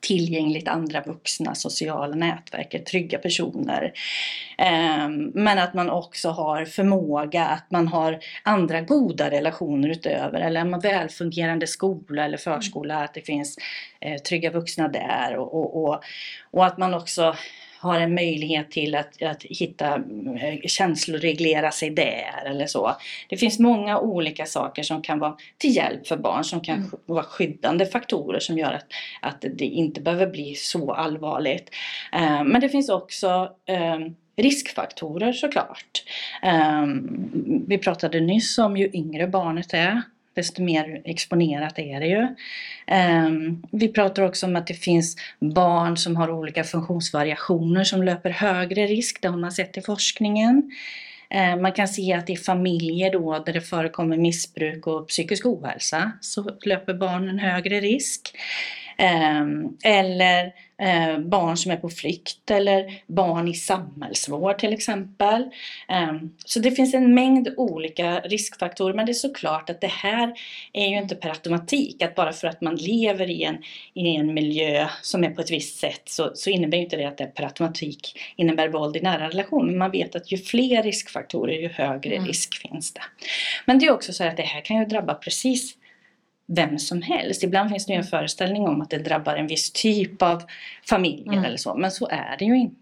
tillgängligt 0.04 0.68
andra 0.68 1.02
vuxna, 1.02 1.54
sociala 1.54 2.16
nätverk, 2.16 2.84
trygga 2.84 3.18
personer. 3.18 3.92
Ehm, 4.58 5.30
men 5.34 5.58
att 5.58 5.74
man 5.74 5.90
också 5.90 6.28
har 6.28 6.64
förmåga, 6.64 7.44
att 7.44 7.70
man 7.70 7.88
har 7.88 8.18
andra 8.42 8.80
goda 8.80 9.30
relationer 9.30 9.88
utöver 9.88 10.40
eller 10.40 10.60
en 10.60 10.80
välfungerande 10.80 11.66
skola 11.66 12.24
eller 12.24 12.38
förskola, 12.38 13.04
att 13.04 13.14
det 13.14 13.20
finns 13.20 13.58
eh, 14.00 14.22
trygga 14.22 14.50
vuxna 14.50 14.88
där 14.88 15.36
och, 15.36 15.54
och, 15.54 15.84
och, 15.84 16.02
och 16.50 16.66
att 16.66 16.78
man 16.78 16.94
också 16.94 17.34
har 17.84 18.00
en 18.00 18.14
möjlighet 18.14 18.70
till 18.70 18.94
att, 18.94 19.22
att 19.22 19.42
hitta 19.42 19.94
eh, 19.94 20.60
känsloreglera 20.66 21.70
sig 21.70 21.90
där 21.90 22.44
eller 22.46 22.66
så. 22.66 22.96
Det 23.28 23.36
finns 23.36 23.58
många 23.58 23.98
olika 23.98 24.46
saker 24.46 24.82
som 24.82 25.02
kan 25.02 25.18
vara 25.18 25.36
till 25.58 25.76
hjälp 25.76 26.06
för 26.06 26.16
barn 26.16 26.44
som 26.44 26.60
kan 26.60 26.78
mm. 26.78 26.90
vara 27.06 27.22
skyddande 27.22 27.86
faktorer 27.86 28.40
som 28.40 28.58
gör 28.58 28.72
att, 28.72 28.86
att 29.20 29.44
det 29.54 29.64
inte 29.64 30.00
behöver 30.00 30.26
bli 30.26 30.54
så 30.54 30.92
allvarligt. 30.92 31.70
Eh, 32.12 32.44
men 32.44 32.60
det 32.60 32.68
finns 32.68 32.88
också 32.88 33.50
eh, 33.66 33.98
riskfaktorer 34.36 35.32
såklart. 35.32 36.04
Vi 37.66 37.78
pratade 37.78 38.20
nyss 38.20 38.58
om 38.58 38.76
ju 38.76 38.90
yngre 38.92 39.26
barnet 39.26 39.74
är 39.74 40.02
desto 40.34 40.62
mer 40.62 41.02
exponerat 41.04 41.78
är 41.78 42.00
det 42.00 42.06
ju. 42.06 42.28
Ehm, 42.86 43.62
vi 43.72 43.88
pratar 43.88 44.22
också 44.22 44.46
om 44.46 44.56
att 44.56 44.66
det 44.66 44.74
finns 44.74 45.16
barn 45.40 45.96
som 45.96 46.16
har 46.16 46.30
olika 46.30 46.64
funktionsvariationer 46.64 47.84
som 47.84 48.02
löper 48.02 48.30
högre 48.30 48.86
risk. 48.86 49.22
Det 49.22 49.28
har 49.28 49.38
man 49.38 49.52
sett 49.52 49.76
i 49.76 49.80
forskningen. 49.80 50.70
Ehm, 51.30 51.62
man 51.62 51.72
kan 51.72 51.88
se 51.88 52.12
att 52.12 52.30
i 52.30 52.36
familjer 52.36 53.12
då 53.12 53.38
där 53.46 53.52
det 53.52 53.60
förekommer 53.60 54.16
missbruk 54.16 54.86
och 54.86 55.08
psykisk 55.08 55.46
ohälsa 55.46 56.12
så 56.20 56.50
löper 56.64 56.94
barnen 56.94 57.38
högre 57.38 57.80
risk. 57.80 58.36
Ehm, 58.98 59.76
eller 59.84 60.52
eh, 60.78 61.18
barn 61.18 61.56
som 61.56 61.72
är 61.72 61.76
på 61.76 61.90
flykt 61.90 62.50
eller 62.50 63.02
barn 63.06 63.48
i 63.48 63.54
samhällsvård 63.54 64.58
till 64.58 64.72
exempel. 64.72 65.50
Ehm, 65.88 66.30
så 66.44 66.60
det 66.60 66.70
finns 66.70 66.94
en 66.94 67.14
mängd 67.14 67.48
olika 67.56 68.20
riskfaktorer 68.20 68.94
men 68.94 69.06
det 69.06 69.12
är 69.12 69.14
såklart 69.14 69.70
att 69.70 69.80
det 69.80 69.90
här 69.90 70.32
är 70.72 70.86
ju 70.86 70.96
inte 70.96 71.14
per 71.14 71.28
automatik 71.28 72.02
att 72.02 72.14
bara 72.14 72.32
för 72.32 72.48
att 72.48 72.60
man 72.60 72.76
lever 72.76 73.30
i 73.30 73.42
en, 73.42 73.56
i 73.94 74.16
en 74.16 74.34
miljö 74.34 74.88
som 75.02 75.24
är 75.24 75.30
på 75.30 75.40
ett 75.40 75.50
visst 75.50 75.78
sätt 75.78 76.02
så, 76.04 76.30
så 76.34 76.50
innebär 76.50 76.78
inte 76.78 76.96
det 76.96 77.04
att 77.04 77.18
det 77.18 77.26
per 77.26 77.44
automatik 77.44 78.18
innebär 78.36 78.68
våld 78.68 78.96
i 78.96 79.00
nära 79.00 79.28
relation. 79.28 79.66
Men 79.66 79.78
man 79.78 79.90
vet 79.90 80.16
att 80.16 80.32
ju 80.32 80.38
fler 80.38 80.82
riskfaktorer 80.82 81.54
ju 81.54 81.68
högre 81.68 82.14
mm. 82.14 82.26
risk 82.26 82.54
finns 82.54 82.94
det. 82.94 83.02
Men 83.66 83.78
det 83.78 83.86
är 83.86 83.92
också 83.92 84.12
så 84.12 84.24
att 84.24 84.36
det 84.36 84.42
här 84.42 84.60
kan 84.60 84.78
ju 84.78 84.84
drabba 84.84 85.14
precis 85.14 85.76
vem 86.46 86.78
som 86.78 87.02
helst. 87.02 87.42
Ibland 87.42 87.70
finns 87.70 87.86
det 87.86 87.92
ju 87.92 87.98
en 87.98 88.04
föreställning 88.04 88.68
om 88.68 88.80
att 88.80 88.90
det 88.90 88.98
drabbar 88.98 89.36
en 89.36 89.46
viss 89.46 89.72
typ 89.72 90.22
av 90.22 90.42
familjer 90.88 91.32
mm. 91.32 91.44
eller 91.44 91.56
så, 91.56 91.74
men 91.74 91.90
så 91.90 92.08
är 92.08 92.36
det 92.38 92.44
ju 92.44 92.56
inte. 92.56 92.74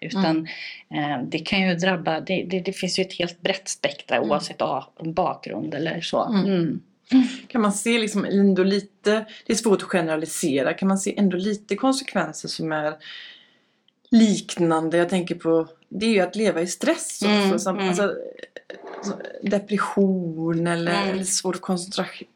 Utan 0.00 0.48
mm. 0.90 1.20
eh, 1.20 1.28
det 1.28 1.38
kan 1.38 1.68
ju 1.68 1.74
drabba, 1.74 2.20
det, 2.20 2.42
det, 2.42 2.60
det, 2.60 2.72
finns 2.72 2.98
ju 2.98 3.02
ett 3.02 3.12
helt 3.12 3.42
brett 3.42 3.68
spektra 3.68 4.16
mm. 4.16 4.30
oavsett 4.30 4.62
bakgrund 5.04 5.74
eller 5.74 6.00
så. 6.00 6.24
Mm. 6.24 6.80
Mm. 7.12 7.26
Kan 7.46 7.60
man 7.60 7.72
se 7.72 7.98
liksom 7.98 8.24
ändå 8.24 8.62
lite, 8.62 9.24
det 9.46 9.52
är 9.52 9.56
svårt 9.56 9.82
att 9.82 9.88
generalisera, 9.88 10.74
kan 10.74 10.88
man 10.88 10.98
se 10.98 11.18
ändå 11.18 11.36
lite 11.36 11.76
konsekvenser 11.76 12.48
som 12.48 12.72
är 12.72 12.94
liknande? 14.10 14.96
Jag 14.96 15.08
tänker 15.08 15.34
på, 15.34 15.68
det 15.88 16.06
är 16.06 16.10
ju 16.10 16.20
att 16.20 16.36
leva 16.36 16.60
i 16.60 16.66
stress 16.66 17.22
också. 17.22 17.70
Mm, 17.70 17.88
alltså, 17.88 18.14
depression 19.42 20.66
eller, 20.66 21.10
eller 21.10 21.24
svår 21.24 21.52
koncentration 21.52 22.28
Eh, 22.28 22.33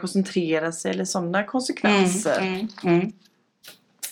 koncentrera 0.00 0.72
sig 0.72 0.90
eller 0.90 1.04
sådana 1.04 1.44
konsekvenser. 1.44 2.40
Mm, 2.40 2.68
mm, 2.84 3.00
mm. 3.00 3.12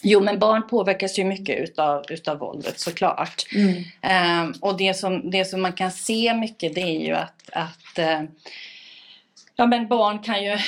Jo 0.03 0.21
men 0.21 0.39
barn 0.39 0.69
påverkas 0.69 1.19
ju 1.19 1.25
mycket 1.25 1.59
utav, 1.59 2.05
utav 2.09 2.39
våldet 2.39 2.81
såklart. 2.81 3.47
Mm. 3.55 4.47
Um, 4.47 4.55
och 4.61 4.77
det 4.77 4.95
som, 4.95 5.31
det 5.31 5.45
som 5.45 5.63
man 5.63 5.73
kan 5.73 5.93
se 5.93 6.35
mycket 6.35 6.75
det 6.75 6.81
är 6.81 7.07
ju 7.07 7.13
att, 7.13 7.51
att 7.53 7.99
uh, 7.99 8.29
ja, 9.57 9.67
men 9.67 9.89
barn 9.89 10.19
kan 10.19 10.45
ju, 10.45 10.59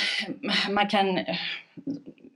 man 0.69 0.87
kan 0.87 1.19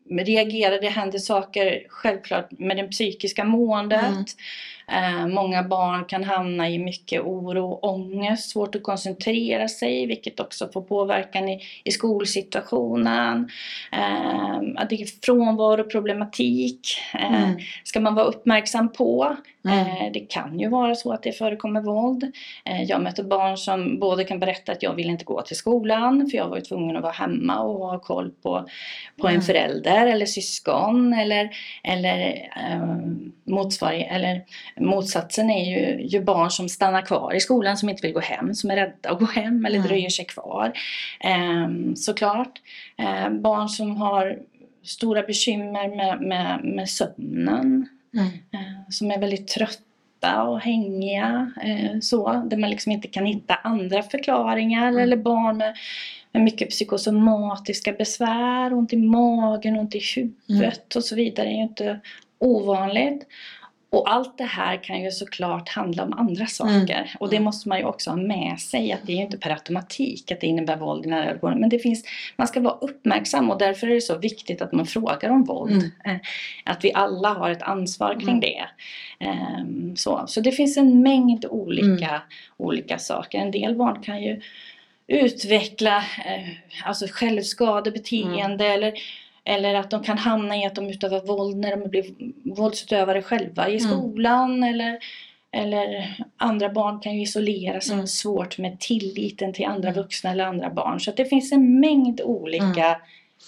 reagera, 0.09 0.81
det 0.81 0.89
händer 0.89 1.19
saker 1.19 1.85
självklart 1.89 2.51
med 2.51 2.77
det 2.77 2.87
psykiska 2.87 3.43
måendet. 3.43 4.27
Eh, 4.87 5.27
många 5.27 5.63
barn 5.63 6.05
kan 6.05 6.23
hamna 6.23 6.69
i 6.69 6.79
mycket 6.79 7.21
oro 7.21 7.71
och 7.71 7.83
ångest, 7.83 8.49
svårt 8.49 8.75
att 8.75 8.83
koncentrera 8.83 9.67
sig, 9.67 10.05
vilket 10.05 10.39
också 10.39 10.69
får 10.73 10.81
påverkan 10.81 11.49
i, 11.49 11.61
i 11.83 11.91
skolsituationen. 11.91 13.49
Eh, 13.91 14.85
det 14.89 15.01
är 15.01 15.25
frånvaroproblematik, 15.25 16.97
eh, 17.13 17.43
mm. 17.43 17.59
ska 17.83 17.99
man 17.99 18.15
vara 18.15 18.25
uppmärksam 18.25 18.91
på. 18.91 19.37
Mm. 19.65 19.79
Eh, 19.79 20.11
det 20.13 20.19
kan 20.19 20.59
ju 20.59 20.69
vara 20.69 20.95
så 20.95 21.11
att 21.11 21.23
det 21.23 21.31
förekommer 21.31 21.81
våld. 21.81 22.31
Eh, 22.65 22.83
jag 22.83 23.01
möter 23.01 23.23
barn 23.23 23.57
som 23.57 23.99
både 23.99 24.23
kan 24.23 24.39
berätta 24.39 24.71
att 24.71 24.83
jag 24.83 24.93
vill 24.93 25.09
inte 25.09 25.25
gå 25.25 25.41
till 25.41 25.55
skolan 25.55 26.29
för 26.29 26.37
jag 26.37 26.49
var 26.49 26.59
tvungen 26.59 26.95
att 26.95 27.03
vara 27.03 27.13
hemma 27.13 27.59
och 27.59 27.87
ha 27.87 27.99
koll 27.99 28.31
på, 28.31 28.67
på 29.21 29.27
mm. 29.27 29.39
en 29.39 29.41
förälder 29.41 30.07
eller 30.07 30.25
syskon 30.25 31.13
eller, 31.13 31.49
eller 31.83 32.49
eh, 32.69 32.97
motsvarighet 33.43 34.11
eller 34.11 34.41
Motsatsen 34.75 35.49
är 35.49 35.65
ju, 35.71 36.07
ju, 36.07 36.23
barn 36.23 36.51
som 36.51 36.69
stannar 36.69 37.01
kvar 37.01 37.33
i 37.35 37.39
skolan 37.39 37.77
som 37.77 37.89
inte 37.89 38.01
vill 38.01 38.13
gå 38.13 38.19
hem, 38.19 38.53
som 38.53 38.71
är 38.71 38.75
rädda 38.75 39.09
att 39.09 39.19
gå 39.19 39.25
hem 39.25 39.65
eller 39.65 39.77
mm. 39.77 39.87
dröjer 39.87 40.09
sig 40.09 40.25
kvar. 40.25 40.73
Eh, 41.19 41.69
såklart. 41.95 42.61
Eh, 42.97 43.29
barn 43.29 43.69
som 43.69 43.97
har 43.97 44.39
stora 44.83 45.23
bekymmer 45.23 45.87
med, 45.87 46.21
med, 46.21 46.63
med 46.63 46.89
sömnen, 46.89 47.87
mm. 48.13 48.27
eh, 48.27 48.89
som 48.89 49.11
är 49.11 49.19
väldigt 49.19 49.47
trötta 49.47 50.43
och 50.43 50.59
hängiga. 50.59 51.51
Eh, 51.63 51.99
så, 52.01 52.43
där 52.45 52.57
man 52.57 52.69
liksom 52.69 52.91
inte 52.91 53.07
kan 53.07 53.25
hitta 53.25 53.55
andra 53.55 54.03
förklaringar. 54.03 54.87
Mm. 54.87 55.03
Eller 55.03 55.17
barn 55.17 55.57
med, 55.57 55.75
med 56.31 56.43
mycket 56.43 56.69
psykosomatiska 56.69 57.91
besvär, 57.93 58.73
ont 58.73 58.93
i 58.93 58.97
magen, 58.97 59.77
ont 59.77 59.95
i 59.95 60.01
huvudet 60.15 60.49
mm. 60.49 60.71
och 60.95 61.03
så 61.03 61.15
vidare. 61.15 61.47
Det 61.47 61.53
är 61.53 61.57
ju 61.57 61.63
inte 61.63 61.99
ovanligt. 62.39 63.27
Och 63.93 64.11
allt 64.11 64.37
det 64.37 64.43
här 64.43 64.83
kan 64.83 65.01
ju 65.01 65.11
såklart 65.11 65.69
handla 65.69 66.03
om 66.03 66.13
andra 66.13 66.47
saker. 66.47 66.95
Mm. 66.95 67.07
Och 67.19 67.29
det 67.29 67.39
måste 67.39 67.69
man 67.69 67.77
ju 67.77 67.85
också 67.85 68.09
ha 68.09 68.17
med 68.17 68.59
sig. 68.59 68.91
Att 68.91 68.99
det 69.03 69.11
är 69.11 69.15
ju 69.15 69.21
inte 69.21 69.37
per 69.37 69.49
automatik 69.49 70.31
att 70.31 70.41
det 70.41 70.47
innebär 70.47 70.77
våld 70.77 71.05
i 71.05 71.09
nära 71.09 71.25
relationer. 71.25 71.55
Men 71.55 71.69
det 71.69 71.79
finns, 71.79 72.03
man 72.35 72.47
ska 72.47 72.59
vara 72.59 72.73
uppmärksam 72.73 73.51
och 73.51 73.57
därför 73.57 73.87
är 73.87 73.93
det 73.95 74.01
så 74.01 74.17
viktigt 74.17 74.61
att 74.61 74.71
man 74.71 74.85
frågar 74.85 75.29
om 75.29 75.43
våld. 75.43 75.91
Mm. 76.05 76.15
Eh, 76.15 76.21
att 76.63 76.83
vi 76.83 76.93
alla 76.93 77.29
har 77.29 77.49
ett 77.49 77.61
ansvar 77.61 78.13
kring 78.19 78.29
mm. 78.29 78.39
det. 78.39 78.65
Um, 79.27 79.95
så. 79.95 80.23
så 80.27 80.41
det 80.41 80.51
finns 80.51 80.77
en 80.77 81.01
mängd 81.01 81.45
olika, 81.45 82.09
mm. 82.09 82.21
olika 82.57 82.97
saker. 82.97 83.39
En 83.39 83.51
del 83.51 83.75
barn 83.75 84.01
kan 84.01 84.23
ju 84.23 84.41
utveckla 85.07 85.97
eh, 85.97 86.49
alltså 86.83 87.05
självskadebeteende 87.11 88.65
mm. 88.65 88.77
eller 88.77 88.93
eller 89.45 89.75
att 89.75 89.89
de 89.89 90.03
kan 90.03 90.17
hamna 90.17 90.57
i 90.57 90.65
att 90.65 90.75
de 90.75 90.89
utövar 90.89 91.21
våld 91.21 91.57
när 91.57 91.77
de 91.77 91.89
blir 91.89 92.05
våldsutövare 92.55 93.21
själva 93.21 93.69
i 93.69 93.77
mm. 93.77 93.91
skolan. 93.91 94.53
Mm. 94.53 94.73
Eller, 94.73 94.99
eller 95.51 96.17
andra 96.37 96.69
barn 96.69 96.99
kan 96.99 97.15
ju 97.15 97.21
isolera 97.21 97.81
sig 97.81 97.93
mm. 97.93 98.07
svårt 98.07 98.57
med 98.57 98.79
tilliten 98.79 99.53
till 99.53 99.65
andra 99.65 99.89
mm. 99.89 100.01
vuxna 100.01 100.31
eller 100.31 100.45
andra 100.45 100.69
barn. 100.69 100.99
Så 100.99 101.11
det 101.11 101.25
finns 101.25 101.51
en 101.51 101.79
mängd 101.79 102.21
olika 102.21 102.85
mm. 102.85 102.99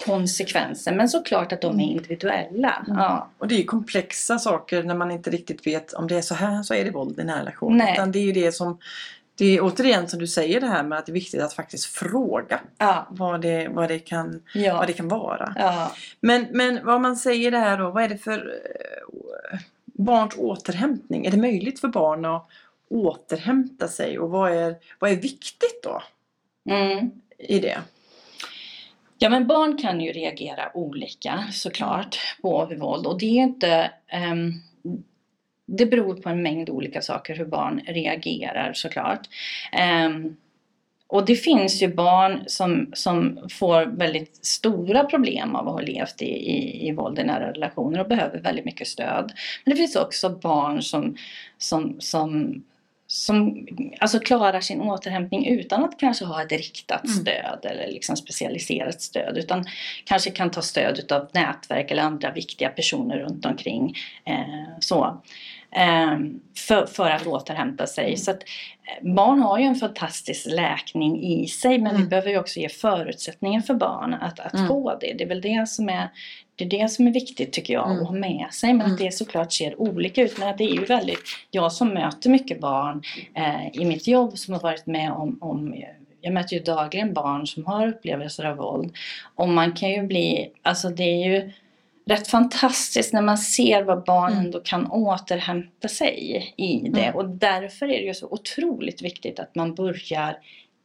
konsekvenser. 0.06 0.94
Men 0.94 1.10
såklart 1.10 1.52
att 1.52 1.62
de 1.62 1.80
är 1.80 1.84
mm. 1.84 1.96
individuella. 1.96 2.86
Ja. 2.88 3.30
Och 3.38 3.48
det 3.48 3.56
är 3.56 3.60
ju 3.60 3.66
komplexa 3.66 4.40
saker 4.40 4.84
när 4.84 4.96
man 4.96 5.12
inte 5.12 5.30
riktigt 5.30 5.68
vet 5.68 5.94
om 5.94 6.08
det 6.08 6.18
är 6.18 6.22
så 6.22 6.36
här 6.36 6.64
så 6.64 6.74
är 6.74 6.86
det 6.86 6.92
våld 6.92 7.20
i 7.20 7.24
nära 7.24 7.40
relation. 7.40 7.82
Utan 7.82 8.12
det 8.12 8.20
är 8.20 8.24
ju 8.24 8.32
det 8.32 8.52
som 8.52 8.78
det 9.38 9.46
är 9.46 9.62
återigen 9.63 10.08
som 10.08 10.20
du 10.20 10.27
säger 10.27 10.62
det 10.62 10.68
här 10.68 10.84
med 10.84 10.98
att 10.98 11.06
det 11.06 11.12
är 11.12 11.13
viktigt 11.13 11.42
att 11.42 11.54
faktiskt 11.54 11.86
fråga 11.86 12.60
ja. 12.77 13.08
vad, 13.10 13.42
det, 13.42 13.68
vad, 13.68 13.89
det 13.89 14.00
kan, 14.00 14.42
ja. 14.54 14.77
vad 14.77 14.88
det 14.88 14.94
kan 14.94 15.08
vara. 15.08 15.54
Ja. 15.56 15.92
Men, 16.20 16.48
men 16.51 16.86
vad 16.86 17.01
man 17.01 17.15
säger 17.15 17.51
det 17.51 17.58
här 17.58 17.77
då, 17.77 17.92
vad 17.92 18.04
är 18.04 18.10
det 18.10 18.18
för 18.18 18.39
uh, 18.39 19.60
barns 19.86 20.34
återhämtning? 20.38 21.25
Är 21.25 21.32
det 21.32 21.38
möjligt 21.38 21.80
för 21.80 21.88
barn 21.88 22.25
att 22.25 22.48
återhämta 22.89 23.88
sig 23.88 24.20
och 24.20 24.30
vad 24.30 24.51
är, 24.51 24.75
vad 25.00 25.12
är 25.12 25.15
viktigt 25.15 25.84
då 25.84 26.01
mm. 26.70 27.12
i 27.38 27.60
det? 27.60 27.77
Ja 29.18 29.30
men 29.30 29.48
barn 29.48 29.77
kan 29.77 30.01
ju 30.01 30.12
reagera 30.12 30.77
olika 30.77 31.44
såklart 31.51 32.20
på 32.42 32.72
våld 32.80 33.08
och 33.08 33.20
det 33.20 33.25
är 33.25 33.44
inte 33.44 33.92
um, 34.32 34.62
det 35.65 35.86
beror 35.86 36.15
på 36.15 36.29
en 36.29 36.41
mängd 36.41 36.69
olika 36.69 37.01
saker 37.01 37.36
hur 37.36 37.45
barn 37.45 37.81
reagerar 37.88 38.74
såklart. 38.74 39.27
Um, 40.07 40.38
och 41.07 41.25
det 41.25 41.36
finns 41.36 41.81
ju 41.81 41.88
barn 41.88 42.43
som, 42.48 42.89
som 42.93 43.39
får 43.51 43.86
väldigt 43.86 44.45
stora 44.45 45.03
problem 45.03 45.55
av 45.55 45.67
att 45.67 45.74
ha 45.74 45.81
levt 45.81 46.22
i, 46.22 46.25
i, 46.25 46.88
i 46.88 46.91
våld 46.91 47.19
i 47.19 47.24
nära 47.24 47.51
relationer 47.51 48.00
och 48.00 48.07
behöver 48.07 48.39
väldigt 48.39 48.65
mycket 48.65 48.88
stöd. 48.88 49.34
Men 49.63 49.72
det 49.72 49.77
finns 49.77 49.95
också 49.95 50.29
barn 50.29 50.81
som, 50.81 51.15
som, 51.57 51.95
som 52.00 52.63
som 53.07 53.67
alltså 54.00 54.19
klarar 54.19 54.62
sin 54.62 54.81
återhämtning 54.81 55.48
utan 55.48 55.84
att 55.84 56.00
kanske 56.00 56.25
ha 56.25 56.43
ett 56.43 56.51
riktat 56.51 57.05
mm. 57.05 57.15
stöd 57.15 57.60
eller 57.72 57.88
liksom 57.88 58.17
specialiserat 58.17 59.01
stöd 59.01 59.38
utan 59.38 59.65
kanske 60.03 60.31
kan 60.31 60.51
ta 60.51 60.62
stöd 60.62 61.12
av 61.12 61.29
nätverk 61.34 61.91
eller 61.91 62.03
andra 62.03 62.31
viktiga 62.31 62.69
personer 62.69 63.17
runt 63.17 63.45
omkring. 63.45 63.95
Eh, 64.25 64.79
så. 64.79 65.22
Eh, 65.75 66.17
för, 66.67 66.86
för 66.86 67.10
att 67.10 67.27
återhämta 67.27 67.88
sig. 67.88 68.05
Mm. 68.05 68.17
Så 68.17 68.32
att, 68.32 68.44
eh, 68.44 69.13
barn 69.13 69.39
har 69.39 69.60
ju 69.60 69.65
en 69.65 69.75
fantastisk 69.75 70.46
läkning 70.46 71.24
i 71.24 71.48
sig 71.48 71.79
men 71.79 71.88
mm. 71.88 72.01
vi 72.01 72.08
behöver 72.08 72.29
ju 72.29 72.39
också 72.39 72.60
ge 72.60 72.70
förutsättningar 72.70 73.62
för 73.62 73.74
barn 73.74 74.13
att, 74.13 74.39
att 74.39 74.53
mm. 74.53 74.67
få 74.67 74.98
det. 75.01 75.13
Det 75.17 75.24
är 75.24 75.27
väl 75.27 75.41
det 75.41 75.70
som 75.70 75.89
är 75.89 76.10
det 76.58 76.65
är 76.65 76.70
det 76.70 76.89
som 76.89 77.08
är 77.08 77.12
viktigt 77.12 77.53
tycker 77.53 77.74
jag 77.74 77.91
mm. 77.91 78.01
att 78.01 78.08
ha 78.08 78.15
med 78.15 78.48
sig. 78.51 78.74
Men 78.74 78.82
att 78.82 78.88
mm. 78.88 79.05
det 79.05 79.12
såklart 79.12 79.53
ser 79.53 79.82
olika 79.82 80.22
ut. 80.22 80.38
Men 80.38 80.50
att 80.50 80.58
det 80.58 80.63
är 80.63 80.74
ju 80.74 80.86
väldigt, 80.86 81.20
jag 81.51 81.72
som 81.72 81.89
möter 81.89 82.29
mycket 82.29 82.62
barn 82.62 83.03
eh, 83.36 83.82
i 83.82 83.86
mitt 83.86 84.08
jobb 84.08 84.38
som 84.38 84.53
har 84.53 84.62
varit 84.62 84.86
med 84.86 85.12
om, 85.12 85.38
om 85.41 85.75
jag 86.22 86.34
möter 86.34 86.55
ju 86.55 86.62
dagligen 86.62 87.13
barn 87.13 87.48
som 87.48 87.65
har 87.65 87.88
upplevelser 87.88 88.46
av 88.46 88.58
våld. 88.58 88.96
Och 89.36 89.50
man 89.50 89.72
kan 89.72 89.89
ju 89.89 90.03
bli, 90.03 90.51
alltså 90.62 90.89
det 90.89 91.03
är 91.03 91.25
ju 91.27 91.51
rätt 92.05 92.27
fantastiskt 92.27 93.13
när 93.13 93.21
man 93.21 93.38
ser 93.38 93.83
vad 93.83 94.03
barnen 94.03 94.39
mm. 94.39 94.51
då 94.51 94.59
kan 94.59 94.91
återhämta 94.91 95.88
sig 95.88 96.53
i 96.57 96.89
det. 96.89 97.03
Mm. 97.03 97.15
Och 97.15 97.29
därför 97.29 97.85
är 97.85 98.00
det 98.00 98.05
ju 98.05 98.13
så 98.13 98.27
otroligt 98.27 99.01
viktigt 99.01 99.39
att 99.39 99.55
man 99.55 99.75
börjar 99.75 100.38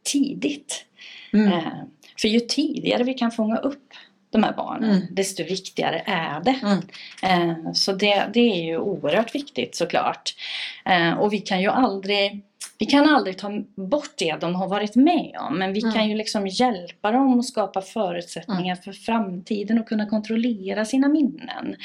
tidigt. 0.02 0.84
Mm. 1.32 1.52
Eh, 1.52 1.72
för 2.20 2.28
ju 2.28 2.40
tidigare 2.40 3.04
vi 3.04 3.14
kan 3.14 3.30
fånga 3.30 3.56
upp 3.56 3.88
de 4.30 4.42
här 4.42 4.52
barnen, 4.52 4.90
mm. 4.90 5.06
desto 5.10 5.44
viktigare 5.44 6.02
är 6.06 6.40
det. 6.40 6.60
Mm. 6.62 6.80
Eh, 7.22 7.72
så 7.72 7.92
det, 7.92 8.30
det 8.34 8.40
är 8.40 8.62
ju 8.62 8.78
oerhört 8.78 9.34
viktigt 9.34 9.74
såklart. 9.74 10.34
Eh, 10.84 11.12
och 11.12 11.32
vi 11.32 11.38
kan 11.38 11.60
ju 11.60 11.68
aldrig 11.68 12.42
vi 12.80 12.87
kan 12.87 13.08
aldrig 13.08 13.38
ta 13.38 13.50
bort 13.76 14.10
det 14.16 14.37
de 14.40 14.54
har 14.54 14.68
varit 14.68 14.96
med 14.96 15.37
om 15.40 15.58
men 15.58 15.72
vi 15.72 15.82
mm. 15.82 15.94
kan 15.94 16.08
ju 16.08 16.16
liksom 16.16 16.46
hjälpa 16.46 17.10
dem 17.10 17.38
att 17.38 17.44
skapa 17.44 17.80
förutsättningar 17.80 18.75
mm. 18.75 18.82
för 18.82 18.92
framtiden 18.92 19.78
och 19.78 19.88
kunna 19.88 20.06
kontrollera 20.06 20.84
sina 20.84 21.08
minnen. 21.08 21.76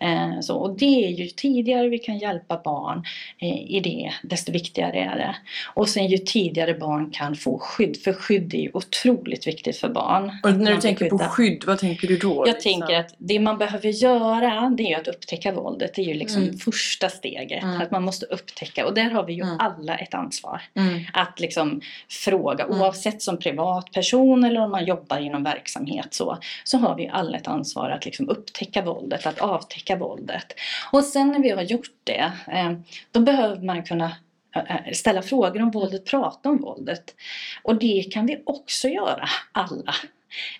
Eh, 0.00 0.40
så, 0.40 0.56
och 0.56 0.78
det 0.78 1.06
är 1.06 1.10
ju 1.10 1.26
tidigare 1.26 1.88
vi 1.88 1.98
kan 1.98 2.18
hjälpa 2.18 2.60
barn 2.64 3.04
eh, 3.38 3.76
i 3.76 3.80
det 3.84 4.12
desto 4.22 4.52
viktigare 4.52 4.98
är 4.98 5.16
det. 5.16 5.36
Och 5.74 5.88
sen 5.88 6.06
ju 6.06 6.18
tidigare 6.18 6.74
barn 6.74 7.10
kan 7.10 7.34
få 7.34 7.58
skydd, 7.58 8.02
för 8.02 8.12
skydd 8.12 8.54
är 8.54 8.58
ju 8.58 8.70
otroligt 8.74 9.46
viktigt 9.46 9.76
för 9.76 9.88
barn. 9.88 10.32
Och 10.42 10.54
när 10.56 10.74
du 10.74 10.80
tänker 10.80 11.10
på 11.10 11.18
skydd, 11.18 11.64
vad 11.66 11.78
tänker 11.78 12.08
du 12.08 12.16
då? 12.16 12.44
Jag 12.46 12.54
liksom? 12.54 12.72
tänker 12.72 13.00
att 13.00 13.14
det 13.18 13.40
man 13.40 13.58
behöver 13.58 13.88
göra 13.88 14.70
det 14.76 14.92
är 14.92 15.00
att 15.00 15.08
upptäcka 15.08 15.52
våldet. 15.52 15.94
Det 15.94 16.02
är 16.02 16.06
ju 16.06 16.14
liksom 16.14 16.42
mm. 16.42 16.56
första 16.56 17.08
steget. 17.08 17.62
Mm. 17.62 17.80
Att 17.80 17.90
man 17.90 18.02
måste 18.02 18.26
upptäcka 18.26 18.86
och 18.86 18.94
där 18.94 19.10
har 19.10 19.24
vi 19.24 19.32
ju 19.32 19.42
mm. 19.42 19.56
alla 19.58 19.96
ett 19.96 20.14
ansvar 20.14 20.43
ansvar. 20.44 20.62
Mm. 20.74 21.00
Att 21.12 21.40
liksom 21.40 21.80
fråga, 22.08 22.64
mm. 22.64 22.80
oavsett 22.80 23.22
som 23.22 23.38
privatperson 23.38 24.44
eller 24.44 24.60
om 24.60 24.70
man 24.70 24.84
jobbar 24.84 25.18
inom 25.18 25.44
verksamhet 25.44 26.14
så, 26.14 26.38
så 26.64 26.78
har 26.78 26.96
vi 26.96 27.08
alla 27.08 27.36
ett 27.36 27.48
ansvar 27.48 27.90
att 27.90 28.04
liksom 28.04 28.28
upptäcka 28.28 28.82
våldet, 28.82 29.26
att 29.26 29.38
avtäcka 29.38 29.96
våldet. 29.96 30.46
Och 30.92 31.04
sen 31.04 31.28
när 31.28 31.42
vi 31.42 31.50
har 31.50 31.62
gjort 31.62 31.92
det, 32.04 32.32
eh, 32.48 32.72
då 33.10 33.20
behöver 33.20 33.62
man 33.62 33.82
kunna 33.82 34.12
eh, 34.56 34.92
ställa 34.92 35.22
frågor 35.22 35.62
om 35.62 35.70
våldet, 35.70 36.04
prata 36.06 36.48
om 36.48 36.58
våldet. 36.58 37.14
Och 37.62 37.76
det 37.76 38.12
kan 38.12 38.26
vi 38.26 38.42
också 38.46 38.88
göra, 38.88 39.28
alla. 39.52 39.94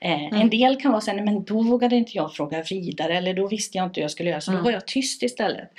Eh, 0.00 0.24
mm. 0.24 0.40
En 0.40 0.50
del 0.50 0.80
kan 0.80 0.92
vara 0.92 1.00
så 1.00 1.12
men 1.14 1.44
då 1.44 1.62
vågade 1.62 1.96
inte 1.96 2.16
jag 2.16 2.34
fråga 2.34 2.62
vidare 2.70 3.16
eller 3.16 3.34
då 3.34 3.48
visste 3.48 3.78
jag 3.78 3.86
inte 3.86 4.00
hur 4.00 4.04
jag 4.04 4.10
skulle 4.10 4.30
göra 4.30 4.40
så 4.40 4.50
mm. 4.50 4.62
då 4.62 4.64
var 4.64 4.72
jag 4.72 4.86
tyst 4.86 5.22
istället. 5.22 5.70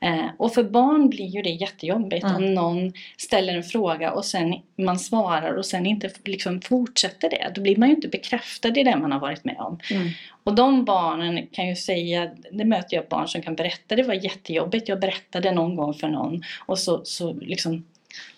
Eh, 0.00 0.26
och 0.36 0.54
för 0.54 0.62
barn 0.62 1.08
blir 1.08 1.26
ju 1.26 1.42
det 1.42 1.50
jättejobbigt 1.50 2.24
mm. 2.24 2.36
om 2.36 2.54
någon 2.54 2.92
ställer 3.16 3.54
en 3.54 3.62
fråga 3.62 4.12
och 4.12 4.24
sen 4.24 4.54
man 4.76 4.98
svarar 4.98 5.52
och 5.52 5.66
sen 5.66 5.86
inte 5.86 6.10
liksom 6.24 6.60
fortsätter 6.60 7.30
det. 7.30 7.52
Då 7.54 7.60
blir 7.60 7.76
man 7.76 7.88
ju 7.88 7.94
inte 7.94 8.08
bekräftad 8.08 8.68
i 8.68 8.84
det 8.84 8.96
man 8.96 9.12
har 9.12 9.20
varit 9.20 9.44
med 9.44 9.56
om. 9.58 9.78
Mm. 9.90 10.08
Och 10.44 10.54
de 10.54 10.84
barnen 10.84 11.46
kan 11.52 11.68
ju 11.68 11.76
säga, 11.76 12.30
det 12.52 12.64
möter 12.64 12.96
jag 12.96 13.08
barn 13.08 13.28
som 13.28 13.42
kan 13.42 13.54
berätta, 13.54 13.96
det 13.96 14.02
var 14.02 14.14
jättejobbigt, 14.14 14.88
jag 14.88 15.00
berättade 15.00 15.52
någon 15.52 15.76
gång 15.76 15.94
för 15.94 16.08
någon 16.08 16.42
och 16.66 16.78
så, 16.78 17.04
så 17.04 17.32
liksom 17.32 17.84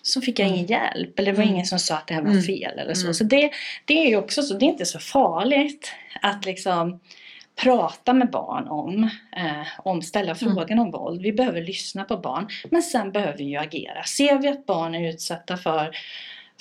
så 0.01 0.21
fick 0.21 0.39
jag 0.39 0.47
ingen 0.47 0.65
mm. 0.65 0.71
hjälp 0.71 1.19
eller 1.19 1.31
det 1.31 1.37
var 1.37 1.43
mm. 1.43 1.55
ingen 1.55 1.65
som 1.65 1.79
sa 1.79 1.95
att 1.95 2.07
det 2.07 2.13
här 2.13 2.21
var 2.21 2.29
mm. 2.29 2.43
fel 2.43 2.79
eller 2.79 2.93
så. 2.93 3.13
Så 3.13 3.23
det, 3.23 3.51
det 3.85 4.05
är 4.05 4.09
ju 4.09 4.15
också 4.15 4.41
så, 4.41 4.53
det 4.53 4.65
är 4.65 4.69
inte 4.69 4.85
så 4.85 4.99
farligt 4.99 5.93
att 6.21 6.45
liksom 6.45 6.99
prata 7.55 8.13
med 8.13 8.29
barn 8.29 8.67
om, 8.67 9.03
eh, 9.37 9.67
om 9.77 10.01
ställa 10.01 10.35
frågan 10.35 10.79
om 10.79 10.91
våld. 10.91 11.21
Vi 11.21 11.33
behöver 11.33 11.61
lyssna 11.61 12.03
på 12.03 12.17
barn 12.17 12.47
men 12.71 12.81
sen 12.81 13.11
behöver 13.11 13.37
vi 13.37 13.43
ju 13.43 13.57
agera. 13.57 14.03
Ser 14.03 14.39
vi 14.39 14.47
att 14.47 14.65
barn 14.65 14.95
är 14.95 15.09
utsatta 15.09 15.57
för 15.57 15.95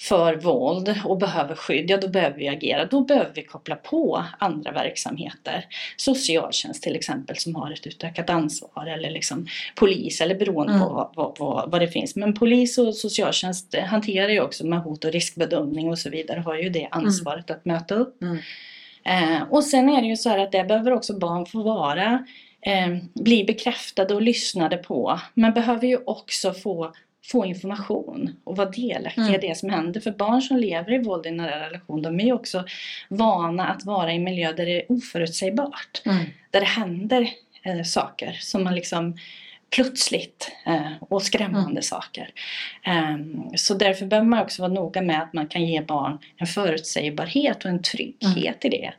för 0.00 0.34
våld 0.34 1.00
och 1.04 1.18
behöver 1.18 1.54
skydd, 1.54 1.90
ja 1.90 1.96
då 1.96 2.08
behöver 2.08 2.36
vi 2.36 2.48
agera. 2.48 2.84
Då 2.84 3.00
behöver 3.00 3.32
vi 3.34 3.42
koppla 3.42 3.76
på 3.76 4.24
andra 4.38 4.72
verksamheter. 4.72 5.64
Socialtjänst 5.96 6.82
till 6.82 6.96
exempel 6.96 7.36
som 7.36 7.54
har 7.54 7.72
ett 7.72 7.86
utökat 7.86 8.30
ansvar 8.30 8.86
eller 8.86 9.10
liksom 9.10 9.46
polis 9.74 10.20
eller 10.20 10.34
beroende 10.34 10.72
mm. 10.72 10.84
på 10.84 11.12
vad, 11.14 11.36
vad, 11.38 11.70
vad, 11.70 11.80
det 11.80 11.88
finns. 11.88 12.16
Men 12.16 12.34
polis 12.34 12.78
och 12.78 12.94
socialtjänst 12.94 13.74
hanterar 13.86 14.28
ju 14.28 14.40
också 14.40 14.66
med 14.66 14.80
hot 14.80 15.04
och 15.04 15.12
riskbedömning 15.12 15.90
och 15.90 15.98
så 15.98 16.10
vidare 16.10 16.40
har 16.40 16.54
ju 16.54 16.68
det 16.68 16.84
mm. 16.84 17.04
ansvaret 17.04 17.50
mm. 17.50 17.58
att 17.58 17.64
möta 17.64 17.94
upp. 17.94 18.22
Mm. 18.22 18.38
Eh, 19.04 19.42
och 19.50 19.64
sen 19.64 19.88
är 19.88 20.02
det 20.02 20.08
ju 20.08 20.16
så 20.16 20.28
här 20.28 20.38
att 20.38 20.52
det 20.52 20.64
behöver 20.64 20.92
också 20.92 21.18
barn 21.18 21.46
få 21.46 21.62
vara 21.62 22.24
eh, 22.62 22.96
bli 23.14 23.44
bekräftade 23.44 24.14
och 24.14 24.22
lyssnade 24.22 24.76
på. 24.76 25.20
Man 25.34 25.54
behöver 25.54 25.86
ju 25.86 25.98
också 26.06 26.52
få 26.52 26.92
få 27.30 27.46
information 27.46 28.36
och 28.44 28.56
vara 28.56 28.70
delaktiga 28.70 29.24
mm. 29.24 29.34
i 29.34 29.48
det 29.48 29.54
som 29.54 29.70
händer. 29.70 30.00
För 30.00 30.10
barn 30.10 30.42
som 30.42 30.56
lever 30.56 30.92
i 30.92 30.98
våld 30.98 31.26
i 31.26 31.30
nära 31.30 31.66
relation, 31.66 32.02
de 32.02 32.20
är 32.20 32.24
ju 32.24 32.32
också 32.32 32.64
vana 33.08 33.66
att 33.66 33.84
vara 33.84 34.12
i 34.12 34.16
en 34.16 34.24
miljö 34.24 34.52
där 34.52 34.66
det 34.66 34.80
är 34.80 34.92
oförutsägbart. 34.92 36.02
Mm. 36.06 36.24
Där 36.50 36.60
det 36.60 36.66
händer 36.66 37.28
eh, 37.62 37.82
saker 37.82 38.32
som 38.40 38.64
man 38.64 38.74
liksom 38.74 39.16
plötsligt 39.70 40.52
eh, 40.66 40.92
och 41.00 41.22
skrämmande 41.22 41.70
mm. 41.70 41.82
saker. 41.82 42.30
Um, 42.86 43.50
så 43.54 43.74
därför 43.74 44.06
behöver 44.06 44.28
man 44.28 44.42
också 44.42 44.62
vara 44.62 44.72
noga 44.72 45.02
med 45.02 45.22
att 45.22 45.32
man 45.32 45.46
kan 45.46 45.66
ge 45.66 45.80
barn 45.80 46.18
en 46.36 46.46
förutsägbarhet 46.46 47.64
och 47.64 47.70
en 47.70 47.82
trygghet 47.82 48.64
mm. 48.64 48.74
i 48.74 48.78
det. 48.78 48.92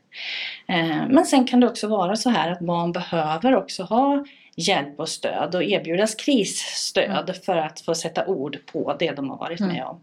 Uh, 0.74 1.08
men 1.10 1.26
sen 1.26 1.48
kan 1.48 1.60
det 1.60 1.68
också 1.68 1.88
vara 1.88 2.16
så 2.16 2.30
här 2.30 2.52
att 2.52 2.60
barn 2.60 2.92
behöver 2.92 3.56
också 3.56 3.84
ha 3.84 4.26
hjälp 4.56 5.00
och 5.00 5.10
stöd 5.10 5.56
och 5.56 5.64
erbjudas 5.64 6.16
krisstöd 6.16 7.30
mm. 7.30 7.42
för 7.46 7.58
att 7.58 7.82
få 7.82 7.96
sätta 7.96 8.26
ord 8.26 8.58
på 8.66 8.96
det 9.00 9.12
de 9.12 9.30
har 9.30 9.38
varit 9.38 9.60
mm. 9.60 9.74
med 9.74 9.86
om. 9.86 10.02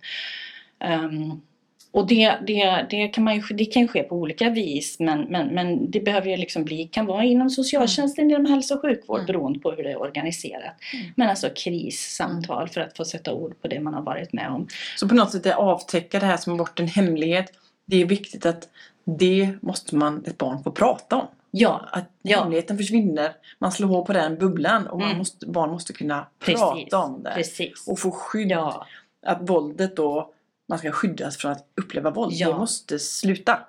Um, 1.05 1.43
och 1.91 2.07
det, 2.07 2.39
det, 2.47 2.87
det, 2.91 3.09
kan 3.09 3.25
man 3.25 3.37
ju, 3.37 3.43
det 3.51 3.65
kan 3.65 3.83
ju 3.83 3.89
ske 3.89 4.03
på 4.03 4.17
olika 4.17 4.51
vis 4.51 4.99
men, 4.99 5.21
men, 5.21 5.47
men 5.47 5.91
det 5.91 6.01
behöver 6.01 6.31
ju 6.31 6.37
liksom 6.37 6.65
bli, 6.65 6.85
kan 6.85 7.07
vara 7.07 7.25
inom 7.25 7.51
socialtjänsten, 7.51 8.25
mm. 8.25 8.35
inom 8.35 8.53
hälso 8.53 8.75
och 8.75 8.81
sjukvård 8.81 9.19
mm. 9.19 9.27
beroende 9.27 9.59
på 9.59 9.71
hur 9.71 9.83
det 9.83 9.91
är 9.91 10.01
organiserat. 10.01 10.75
Mm. 10.95 11.07
Men 11.17 11.29
alltså 11.29 11.49
krissamtal 11.57 12.63
mm. 12.63 12.69
för 12.69 12.81
att 12.81 12.97
få 12.97 13.05
sätta 13.05 13.33
ord 13.33 13.63
på 13.63 13.69
det 13.69 13.81
man 13.81 13.95
har 13.95 14.03
varit 14.03 14.33
med 14.33 14.51
om. 14.51 14.69
Så 14.97 15.09
på 15.09 15.15
något 15.15 15.33
sätt 15.33 15.47
är 15.47 15.53
avtäcka 15.53 16.21
det 16.21 16.27
här 16.27 16.37
som 16.37 16.53
har 16.53 16.59
varit 16.59 16.81
en 16.81 16.89
hemlighet. 16.89 17.53
Det 17.87 18.03
är 18.03 18.05
viktigt 18.05 18.47
att 18.47 18.69
det 19.05 19.51
måste 19.61 19.97
man, 19.97 20.25
ett 20.27 20.39
barn 20.39 20.63
få 20.63 20.71
prata 20.71 21.17
om. 21.17 21.27
Ja. 21.51 21.89
Att 21.93 22.11
ja. 22.23 22.41
hemligheten 22.41 22.77
försvinner. 22.77 23.33
Man 23.59 23.73
slår 23.73 23.89
hål 23.89 24.05
på 24.05 24.13
den 24.13 24.39
bubblan 24.39 24.87
och 24.87 25.03
mm. 25.03 25.19
måste, 25.19 25.47
barn 25.47 25.71
måste 25.71 25.93
kunna 25.93 26.27
Precis. 26.39 26.61
prata 26.61 26.99
om 26.99 27.23
det. 27.23 27.31
Precis. 27.35 27.89
Och 27.89 27.99
få 27.99 28.11
skydd. 28.11 28.51
Ja. 28.51 28.87
Att 29.27 29.51
våldet 29.51 29.97
då, 29.97 30.33
man 30.69 30.79
ska 30.79 30.93
skyddas 30.93 31.37
från 31.37 31.53
att 31.53 31.67
uppleva 31.81 32.11
våld. 32.11 32.33
Ja. 32.33 32.49
Det 32.49 32.59
måste 32.59 32.99
sluta. 32.99 33.61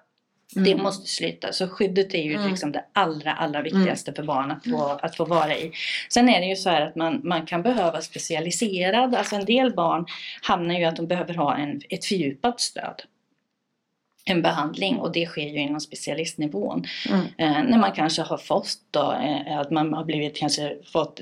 Mm. 0.56 0.66
Det 0.66 0.84
måste 0.84 1.08
sluta. 1.08 1.54
Så 1.54 1.68
skyddet 1.68 2.14
är 2.14 2.24
ju 2.24 2.36
mm. 2.36 2.50
liksom 2.50 2.72
det 2.72 2.86
allra, 2.94 3.34
allra 3.34 3.62
viktigaste 3.62 4.12
mm. 4.12 4.16
för 4.16 4.24
barn 4.24 4.52
att 4.52 4.64
få, 4.64 5.00
att 5.02 5.16
få 5.16 5.26
vara 5.26 5.56
i. 5.56 5.72
Sen 6.10 6.30
är 6.30 6.40
det 6.40 6.46
ju 6.46 6.56
så 6.56 6.70
här 6.70 6.82
att 6.82 6.96
man, 6.96 7.22
man 7.24 7.46
kan 7.46 7.62
behöva 7.62 8.02
specialiserad, 8.02 9.16
alltså 9.16 9.36
en 9.36 9.46
del 9.46 9.74
barn 9.74 10.06
hamnar 10.42 10.76
ju 10.76 10.86
att 10.86 10.96
de 10.96 11.08
behöver 11.08 11.34
ha 11.34 11.58
en, 11.58 11.82
ett 11.90 12.06
fördjupat 12.06 12.60
stöd 12.60 13.02
en 14.30 14.42
behandling 14.42 14.98
och 15.00 15.12
det 15.12 15.26
sker 15.26 15.48
ju 15.48 15.60
inom 15.60 15.80
specialistnivån. 15.80 16.86
Mm. 17.10 17.26
Eh, 17.38 17.70
när 17.70 17.78
man 17.78 17.92
kanske 17.92 18.22
har 18.22 18.38
fått 18.38 18.78
då, 18.92 19.12
eh, 19.12 19.60
att 19.60 19.72
man 19.72 19.94
har 19.94 20.04
blivit 20.04 20.36
kanske 20.36 20.76
fått 20.86 21.20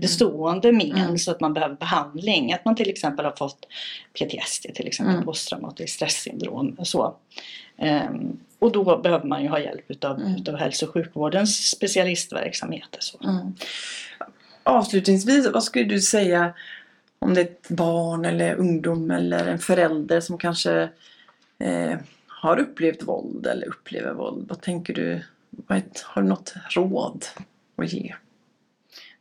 bestående 0.00 0.72
men 0.72 0.92
mm. 0.92 1.18
så 1.18 1.30
att 1.30 1.40
man 1.40 1.54
behöver 1.54 1.74
behandling. 1.74 2.52
Att 2.52 2.64
man 2.64 2.76
till 2.76 2.90
exempel 2.90 3.24
har 3.24 3.34
fått 3.36 3.66
PTSD, 4.12 4.74
till 4.74 4.86
exempel 4.86 5.14
mm. 5.14 5.24
posttraumatiskt 5.24 5.96
stresssyndrom 5.96 6.76
och 6.78 6.86
så. 6.86 7.14
Eh, 7.78 8.10
och 8.58 8.72
då 8.72 8.98
behöver 8.98 9.26
man 9.26 9.42
ju 9.42 9.48
ha 9.48 9.60
hjälp 9.60 9.84
utav, 9.88 10.20
mm. 10.20 10.36
utav 10.36 10.56
hälso 10.56 10.86
och 10.86 10.92
sjukvårdens 10.92 11.70
specialistverksamheter. 11.70 12.98
Så. 13.00 13.18
Mm. 13.24 13.54
Avslutningsvis, 14.62 15.48
vad 15.52 15.64
skulle 15.64 15.84
du 15.84 16.00
säga 16.00 16.52
om 17.18 17.34
det 17.34 17.40
är 17.40 17.44
ett 17.44 17.68
barn 17.68 18.24
eller 18.24 18.54
ungdom 18.54 19.10
eller 19.10 19.46
en 19.46 19.58
förälder 19.58 20.20
som 20.20 20.38
kanske 20.38 20.88
eh, 21.58 21.98
har 22.40 22.58
upplevt 22.58 23.02
våld 23.02 23.46
eller 23.46 23.66
upplever 23.68 24.14
våld. 24.14 24.46
Vad 24.48 24.60
tänker 24.60 24.94
du? 24.94 25.20
Har 26.04 26.22
du 26.22 26.28
något 26.28 26.54
råd 26.70 27.24
att 27.76 27.92
ge? 27.92 28.14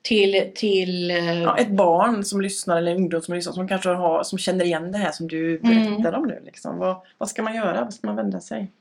Till, 0.02 0.52
till 0.56 1.10
ja, 1.44 1.58
ett 1.58 1.70
barn 1.70 2.24
som 2.24 2.42
lyssnar 2.42 2.78
eller 2.78 2.92
en 2.92 2.98
ungdom 2.98 3.22
som 3.22 3.36
lyssnar 3.36 3.54
som 3.54 3.68
kanske 3.68 3.90
har, 3.90 4.24
som 4.24 4.40
känner 4.40 4.66
igen 4.66 4.92
det 4.92 4.98
här 4.98 5.12
som 5.12 5.28
du 5.28 5.58
mm. 5.58 5.62
berättar 5.62 6.10
mm. 6.10 6.22
om 6.22 6.28
nu. 6.28 6.42
Liksom. 6.46 6.78
Vad, 6.78 6.98
vad 7.18 7.30
ska 7.30 7.44
man 7.44 7.56
göra? 7.56 7.84
Vad 7.84 7.94
ska 7.94 8.08
man 8.08 8.16
vända 8.16 8.40
sig? 8.40 8.72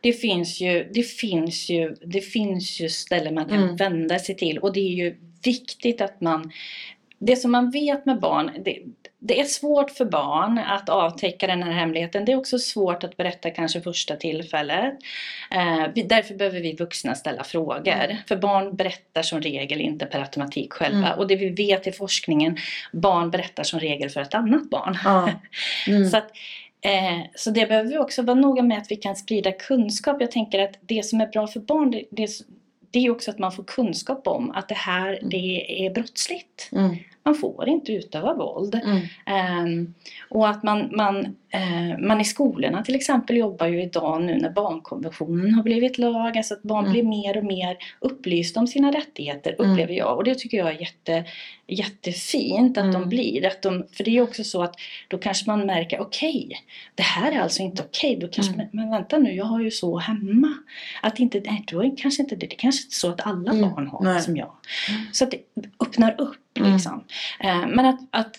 Det 0.00 0.12
finns 0.12 0.60
ju, 0.60 0.90
det 0.94 1.02
finns 1.02 1.70
ju, 1.70 1.96
det 2.04 2.20
finns 2.20 2.80
ju 2.80 2.88
ställen 2.88 3.34
man 3.34 3.48
kan 3.48 3.62
mm. 3.62 3.76
vända 3.76 4.18
sig 4.18 4.36
till 4.36 4.58
och 4.58 4.72
det 4.72 4.80
är 4.80 4.94
ju 4.94 5.16
viktigt 5.42 6.00
att 6.00 6.20
man 6.20 6.52
det 7.18 7.36
som 7.36 7.52
man 7.52 7.70
vet 7.70 8.06
med 8.06 8.20
barn, 8.20 8.50
det, 8.64 8.82
det, 9.20 9.40
är 9.40 9.44
svårt 9.44 9.90
för 9.90 10.04
barn 10.04 10.58
att 10.58 10.88
avtäcka 10.88 11.46
den 11.46 11.62
här 11.62 11.72
hemligheten. 11.72 12.24
Det 12.24 12.32
är 12.32 12.36
också 12.36 12.58
svårt 12.58 13.04
att 13.04 13.16
berätta 13.16 13.50
kanske 13.50 13.80
första 13.80 14.16
tillfället. 14.16 14.94
Eh, 15.50 15.86
vi, 15.94 16.02
därför 16.02 16.34
behöver 16.34 16.60
vi 16.60 16.76
vuxna 16.76 17.14
ställa 17.14 17.44
frågor. 17.44 17.92
Mm. 17.92 18.16
För 18.28 18.36
barn 18.36 18.76
berättar 18.76 19.22
som 19.22 19.40
regel 19.40 19.80
inte 19.80 20.06
per 20.06 20.20
automatik 20.20 20.72
själva. 20.72 21.06
Mm. 21.06 21.18
Och 21.18 21.26
det 21.26 21.36
vi 21.36 21.48
vet 21.48 21.86
i 21.86 21.92
forskningen, 21.92 22.56
barn 22.92 23.30
berättar 23.30 23.62
som 23.62 23.80
regel 23.80 24.10
för 24.10 24.20
ett 24.20 24.34
annat 24.34 24.70
barn. 24.70 24.98
Mm. 25.88 26.10
så, 26.10 26.16
att, 26.16 26.30
eh, 26.80 27.26
så 27.34 27.50
det 27.50 27.66
behöver 27.66 27.90
vi 27.90 27.98
också 27.98 28.22
vara 28.22 28.40
noga 28.40 28.62
med 28.62 28.78
att 28.78 28.90
vi 28.90 28.96
kan 28.96 29.16
sprida 29.16 29.52
kunskap. 29.52 30.16
Jag 30.20 30.30
tänker 30.30 30.58
att 30.58 30.74
det 30.80 31.04
som 31.04 31.20
är 31.20 31.26
bra 31.26 31.46
för 31.46 31.60
barn, 31.60 31.90
det, 31.90 32.04
det 32.10 32.28
det 32.90 33.06
är 33.06 33.10
också 33.10 33.30
att 33.30 33.38
man 33.38 33.52
får 33.52 33.64
kunskap 33.64 34.26
om 34.26 34.50
att 34.50 34.68
det 34.68 34.74
här 34.74 35.08
mm. 35.08 35.28
det 35.30 35.86
är 35.86 35.90
brottsligt. 35.90 36.68
Mm. 36.72 36.96
Man 37.28 37.34
får 37.34 37.68
inte 37.68 37.92
utöva 37.92 38.34
våld. 38.34 38.80
Mm. 38.84 39.66
Um, 39.66 39.94
och 40.30 40.48
att 40.48 40.62
man, 40.62 40.96
man, 40.96 41.36
man 41.98 42.20
i 42.20 42.24
skolorna 42.24 42.82
till 42.82 42.94
exempel 42.94 43.36
jobbar 43.36 43.66
ju 43.66 43.82
idag 43.82 44.22
nu 44.22 44.38
när 44.38 44.50
barnkonventionen 44.50 45.54
har 45.54 45.62
blivit 45.62 45.98
lag, 45.98 46.36
alltså 46.36 46.54
att 46.54 46.62
barn 46.62 46.84
mm. 46.84 46.92
blir 46.92 47.02
mer 47.02 47.38
och 47.38 47.44
mer 47.44 47.76
upplysta 48.00 48.60
om 48.60 48.66
sina 48.66 48.92
rättigheter 48.92 49.56
mm. 49.58 49.70
upplever 49.70 49.94
jag. 49.94 50.16
Och 50.16 50.24
det 50.24 50.34
tycker 50.34 50.58
jag 50.58 50.68
är 50.68 50.80
jätte, 50.80 51.24
jättefint 51.66 52.78
att 52.78 52.84
mm. 52.84 53.00
de 53.00 53.08
blir. 53.08 53.46
Att 53.46 53.62
de, 53.62 53.86
för 53.92 54.04
det 54.04 54.16
är 54.16 54.22
också 54.22 54.44
så 54.44 54.62
att 54.62 54.74
då 55.08 55.18
kanske 55.18 55.50
man 55.50 55.66
märker, 55.66 56.00
okej, 56.00 56.44
okay, 56.46 56.58
det 56.94 57.02
här 57.02 57.32
är 57.32 57.40
alltså 57.40 57.62
inte 57.62 57.82
okej. 57.82 58.16
Okay. 58.16 58.26
Då 58.26 58.32
kanske 58.32 58.54
mm. 58.54 58.66
men 58.72 58.90
vänta 58.90 59.18
nu, 59.18 59.32
jag 59.32 59.44
har 59.44 59.60
ju 59.60 59.70
så 59.70 59.98
hemma. 59.98 60.54
Att 61.02 61.18
inte, 61.18 61.40
nej, 61.40 61.64
då 61.66 61.82
är 61.82 61.96
kanske 61.96 62.22
inte 62.22 62.36
det, 62.36 62.46
det 62.46 62.54
är 62.54 62.58
kanske 62.58 62.84
inte 62.84 62.96
så 62.96 63.08
att 63.10 63.26
alla 63.26 63.50
mm. 63.50 63.70
barn 63.70 63.86
har 63.86 64.04
nej. 64.04 64.22
som 64.22 64.36
jag. 64.36 64.52
Så 65.12 65.24
att 65.24 65.30
det 65.30 65.38
öppnar 65.80 66.20
upp 66.20 66.58
liksom. 66.58 67.04
Mm. 67.40 67.70
men 67.70 67.86
att, 67.86 68.00
att 68.10 68.36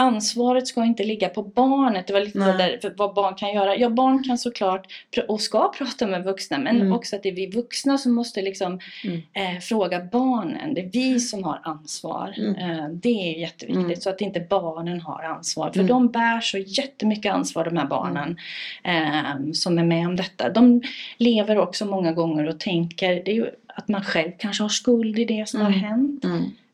ansvaret 0.00 0.66
ska 0.66 0.84
inte 0.84 1.04
ligga 1.04 1.28
på 1.28 1.42
barnet. 1.42 2.06
Det 2.06 2.12
var 2.12 2.20
lite 2.20 2.38
där, 2.38 2.94
vad 2.96 3.14
barn 3.14 3.34
kan 3.34 3.52
göra. 3.52 3.76
Ja, 3.76 3.90
barn 3.90 4.22
kan 4.22 4.38
såklart 4.38 4.86
och 5.28 5.40
ska 5.40 5.72
prata 5.78 6.06
med 6.06 6.24
vuxna 6.24 6.58
men 6.58 6.76
mm. 6.76 6.92
också 6.92 7.16
att 7.16 7.22
det 7.22 7.28
är 7.28 7.34
vi 7.34 7.46
vuxna 7.46 7.98
som 7.98 8.12
måste 8.12 8.42
liksom 8.42 8.80
mm. 9.04 9.22
eh, 9.32 9.60
fråga 9.60 10.04
barnen. 10.12 10.74
Det 10.74 10.80
är 10.80 10.90
vi 10.92 11.20
som 11.20 11.44
har 11.44 11.60
ansvar. 11.62 12.34
Mm. 12.36 12.54
Eh, 12.54 12.88
det 12.88 13.34
är 13.34 13.38
jätteviktigt 13.38 13.84
mm. 13.84 13.96
så 13.96 14.10
att 14.10 14.20
inte 14.20 14.40
barnen 14.40 15.00
har 15.00 15.22
ansvar. 15.22 15.70
För 15.70 15.80
mm. 15.80 15.86
de 15.86 16.08
bär 16.08 16.40
så 16.40 16.58
jättemycket 16.58 17.32
ansvar 17.32 17.64
de 17.64 17.76
här 17.76 17.86
barnen 17.86 18.36
eh, 18.84 19.52
som 19.52 19.78
är 19.78 19.84
med 19.84 20.06
om 20.06 20.16
detta. 20.16 20.48
De 20.48 20.82
lever 21.16 21.58
också 21.58 21.86
många 21.86 22.12
gånger 22.12 22.48
och 22.48 22.60
tänker 22.60 23.14
det 23.24 23.30
är 23.30 23.34
ju 23.34 23.50
att 23.66 23.88
man 23.88 24.04
själv 24.04 24.30
kanske 24.38 24.62
har 24.62 24.68
skuld 24.68 25.18
i 25.18 25.24
det 25.24 25.48
som 25.48 25.60
har 25.60 25.68
mm. 25.68 25.80
hänt. 25.80 26.24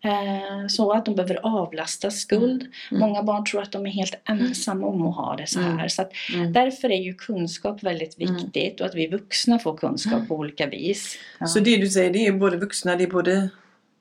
Eh, 0.05 0.67
så 0.69 0.93
att 0.93 1.05
de 1.05 1.15
behöver 1.15 1.41
avlasta 1.43 2.11
skuld. 2.11 2.63
Mm. 2.63 2.73
mm. 2.91 3.01
Många 3.01 3.23
barn 3.23 3.45
tror 3.45 3.63
att 3.63 3.73
de 3.73 3.87
är 3.87 3.91
helt 3.91 4.15
ensamma 4.25 4.87
om 4.87 5.07
att 5.07 5.17
ha 5.17 5.37
det 5.37 5.47
så 5.47 5.61
mm. 5.61 5.79
här. 5.79 5.89
Så 5.89 6.05
mm. 6.35 6.53
Därför 6.53 6.91
är 6.91 7.03
ju 7.03 7.15
kunskap 7.15 7.83
väldigt 7.83 8.21
mm. 8.21 8.35
viktigt 8.35 8.81
och 8.81 8.87
att 8.87 8.95
vi 8.95 9.07
vuxna 9.07 9.59
får 9.59 9.77
kunskap 9.77 10.29
på 10.29 10.35
olika 10.35 10.67
vis. 10.67 11.19
Ja. 11.41 11.47
Så 11.47 11.61
det 11.61 11.77
du 11.77 11.89
säger 11.89 12.13
det 12.13 12.27
är 12.27 12.33
både 12.33 12.57
vuxna, 12.57 12.97
det 12.97 13.05
är 13.05 13.11
både 13.11 13.49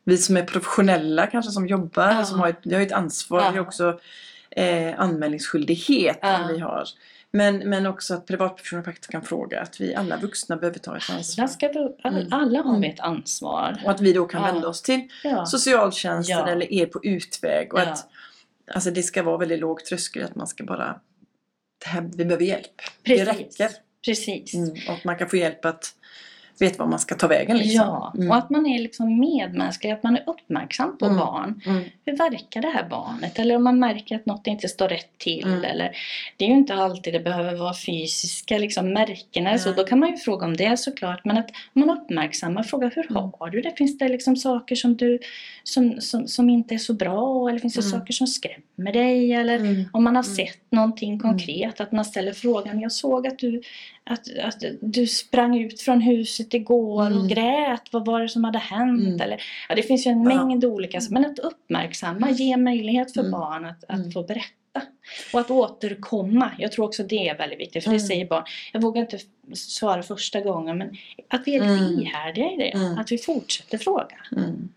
vi 0.03 0.17
som 0.17 0.37
är 0.37 0.43
professionella 0.43 1.27
kanske 1.27 1.51
som 1.51 1.67
jobbar, 1.67 2.11
ja. 2.11 2.25
som 2.25 2.39
har 2.39 2.49
ett, 2.49 2.59
vi 2.63 2.75
har 2.75 2.81
ett 2.81 2.91
ansvar, 2.91 3.41
ja. 3.41 3.51
vi 3.51 3.57
har 3.57 3.65
också 3.65 3.99
eh, 4.51 4.99
anmälningsskyldighet 4.99 6.19
ja. 6.21 6.49
vi 6.53 6.59
har. 6.59 6.83
Men, 7.35 7.57
men 7.57 7.85
också 7.85 8.13
att 8.13 8.25
privatpersoner 8.25 8.83
faktiskt 8.83 9.11
kan 9.11 9.21
fråga. 9.21 9.61
Att 9.61 9.81
vi 9.81 9.95
alla 9.95 10.17
vuxna 10.17 10.57
behöver 10.57 10.79
ta 10.79 10.97
ett 10.97 11.09
ansvar. 11.09 11.43
Alla, 11.43 11.51
ska, 11.51 11.67
mm. 11.69 12.27
alla 12.31 12.61
har 12.61 12.79
vi 12.79 12.87
ett 12.87 12.99
ansvar. 12.99 13.81
Och 13.85 13.91
att 13.91 14.01
vi 14.01 14.13
då 14.13 14.25
kan 14.25 14.41
ja. 14.41 14.51
vända 14.51 14.67
oss 14.67 14.81
till 14.81 15.07
ja. 15.23 15.45
socialtjänsten 15.45 16.37
ja. 16.37 16.47
eller 16.47 16.73
er 16.73 16.85
på 16.85 16.99
utväg. 17.03 17.73
Och 17.73 17.79
att 17.79 18.07
alltså 18.73 18.91
det 18.91 19.03
ska 19.03 19.23
vara 19.23 19.37
väldigt 19.37 19.59
låg 19.59 19.85
tröskel. 19.85 20.23
Att 20.23 20.35
man 20.35 20.47
ska 20.47 20.63
bara... 20.63 20.99
Det 21.83 21.89
här, 21.89 22.01
vi 22.01 22.25
behöver 22.25 22.45
hjälp. 22.45 22.81
Precis. 23.03 23.25
Det 23.25 23.31
räcker. 23.31 23.69
Precis. 24.05 24.53
Mm. 24.53 24.71
Och 24.89 25.05
man 25.05 25.17
kan 25.17 25.29
få 25.29 25.37
hjälp 25.37 25.65
att 25.65 25.95
vet 26.61 26.79
var 26.79 26.87
man 26.87 26.99
ska 26.99 27.15
ta 27.15 27.27
vägen. 27.27 27.57
Liksom. 27.57 27.75
Ja, 27.75 28.13
mm. 28.15 28.31
och 28.31 28.37
att 28.37 28.49
man 28.49 28.65
är 28.65 28.79
liksom 28.79 29.19
medmänsklig, 29.19 29.91
att 29.91 30.03
man 30.03 30.15
är 30.15 30.23
uppmärksam 30.27 30.97
på 30.97 31.05
mm. 31.05 31.17
barn. 31.17 31.61
Mm. 31.65 31.83
Hur 32.05 32.17
verkar 32.17 32.61
det 32.61 32.69
här 32.69 32.89
barnet? 32.89 33.39
Eller 33.39 33.55
om 33.55 33.63
man 33.63 33.79
märker 33.79 34.15
att 34.15 34.25
något 34.25 34.47
inte 34.47 34.67
står 34.67 34.89
rätt 34.89 35.17
till. 35.17 35.43
Mm. 35.43 35.63
Eller, 35.63 35.91
det 36.37 36.45
är 36.45 36.49
ju 36.49 36.55
inte 36.55 36.73
alltid 36.73 37.13
det 37.13 37.19
behöver 37.19 37.55
vara 37.55 37.73
fysiska 37.73 38.57
liksom, 38.57 38.93
märken 38.93 39.47
eller 39.47 39.57
så. 39.57 39.71
Då 39.71 39.83
kan 39.83 39.99
man 39.99 40.09
ju 40.09 40.17
fråga 40.17 40.45
om 40.45 40.57
det 40.57 40.77
såklart. 40.77 41.25
Men 41.25 41.37
att 41.37 41.49
man 41.73 41.89
uppmärksammar, 41.89 42.63
frågar 42.63 42.91
hur 42.95 43.11
mm. 43.11 43.31
har 43.39 43.49
du 43.49 43.61
det? 43.61 43.71
Finns 43.77 43.97
det 43.97 44.07
liksom 44.07 44.35
saker 44.35 44.75
som, 44.75 44.95
du, 44.95 45.19
som, 45.63 46.01
som, 46.01 46.27
som 46.27 46.49
inte 46.49 46.73
är 46.73 46.79
så 46.79 46.93
bra? 46.93 47.49
Eller 47.49 47.59
finns 47.59 47.73
det 47.73 47.83
saker 47.83 48.13
som 48.13 48.27
skrämmer 48.27 48.93
dig? 48.93 49.31
Eller 49.31 49.85
om 49.93 50.03
man 50.03 50.15
har 50.15 50.23
sett 50.23 50.71
någonting 50.71 51.19
konkret, 51.19 51.81
att 51.81 51.91
man 51.91 52.05
ställer 52.05 52.33
frågan. 52.33 52.79
Jag 52.79 52.91
såg 52.91 53.27
att 53.27 53.39
du 53.39 53.61
att, 54.05 54.37
att 54.39 54.63
du 54.81 55.07
sprang 55.07 55.57
ut 55.57 55.81
från 55.81 56.01
huset 56.01 56.53
igår 56.53 57.07
mm. 57.07 57.19
och 57.19 57.29
grät. 57.29 57.81
Vad 57.91 58.05
var 58.05 58.21
det 58.21 58.29
som 58.29 58.43
hade 58.43 58.59
hänt? 58.59 59.01
Mm. 59.01 59.21
Eller, 59.21 59.43
ja, 59.69 59.75
det 59.75 59.83
finns 59.83 60.07
ju 60.07 60.11
en 60.11 60.23
mängd 60.23 60.63
ja. 60.63 60.67
olika. 60.67 61.01
Men 61.09 61.25
att 61.25 61.39
uppmärksamma, 61.39 62.31
ge 62.31 62.57
möjlighet 62.57 63.13
för 63.13 63.19
mm. 63.19 63.31
barn 63.31 63.65
att, 63.65 63.83
att 63.83 63.99
mm. 63.99 64.11
få 64.11 64.23
berätta. 64.23 64.81
Och 65.33 65.39
att 65.39 65.51
återkomma. 65.51 66.51
Jag 66.57 66.71
tror 66.71 66.85
också 66.85 67.03
det 67.03 67.29
är 67.29 67.37
väldigt 67.37 67.59
viktigt. 67.59 67.83
För 67.83 67.91
det 67.91 67.97
mm. 67.97 68.07
säger 68.07 68.27
barn. 68.27 68.43
Jag 68.73 68.81
vågar 68.81 69.01
inte 69.01 69.19
svara 69.53 70.03
första 70.03 70.41
gången. 70.41 70.77
Men 70.77 70.89
att 71.27 71.41
vi 71.45 71.55
är 71.55 71.61
lite 71.61 71.85
mm. 71.85 71.99
ihärdiga 71.99 72.51
i 72.51 72.57
det. 72.57 72.95
Att 72.99 73.11
vi 73.11 73.17
fortsätter 73.17 73.77
fråga. 73.77 74.15
Mm. 74.31 74.69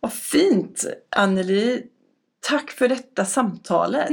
Vad 0.00 0.12
fint 0.12 0.84
Anneli. 1.08 1.82
Tack 2.40 2.70
för 2.70 2.88
detta 2.88 3.24
samtalet 3.24 4.10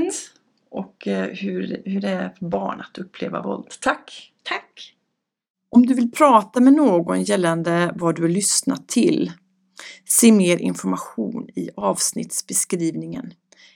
och 0.72 1.08
eh, 1.08 1.26
hur, 1.26 1.82
hur 1.86 2.02
det 2.02 2.10
är 2.10 2.30
för 2.40 2.46
barn 2.46 2.82
att 2.82 2.98
uppleva 2.98 3.42
våld. 3.42 3.68
Tack! 3.82 4.34
Tack! 4.44 4.96
Om 5.70 5.86
du 5.86 5.94
vill 5.94 6.12
prata 6.12 6.60
med 6.60 6.74
någon 6.74 7.24
gällande 7.24 7.94
vad 7.96 8.16
du 8.16 8.22
har 8.22 8.30
lyssnat 8.30 8.88
till, 8.88 9.32
se 10.06 10.32
mer 10.32 10.58
information 10.58 11.50
i 11.56 11.70
avsnittsbeskrivningen 11.76 13.34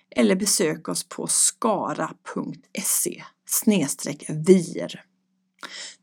eller 0.10 0.36
besök 0.36 0.90
oss 0.90 1.10
på 1.10 1.28
skara.se 1.28 3.24
vir. 4.30 5.04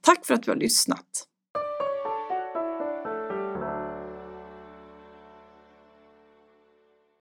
Tack 0.01 0.27
för 0.27 0.35
att 0.35 0.43
du 0.43 0.51
har 0.51 0.59
lyssnat! 0.59 1.27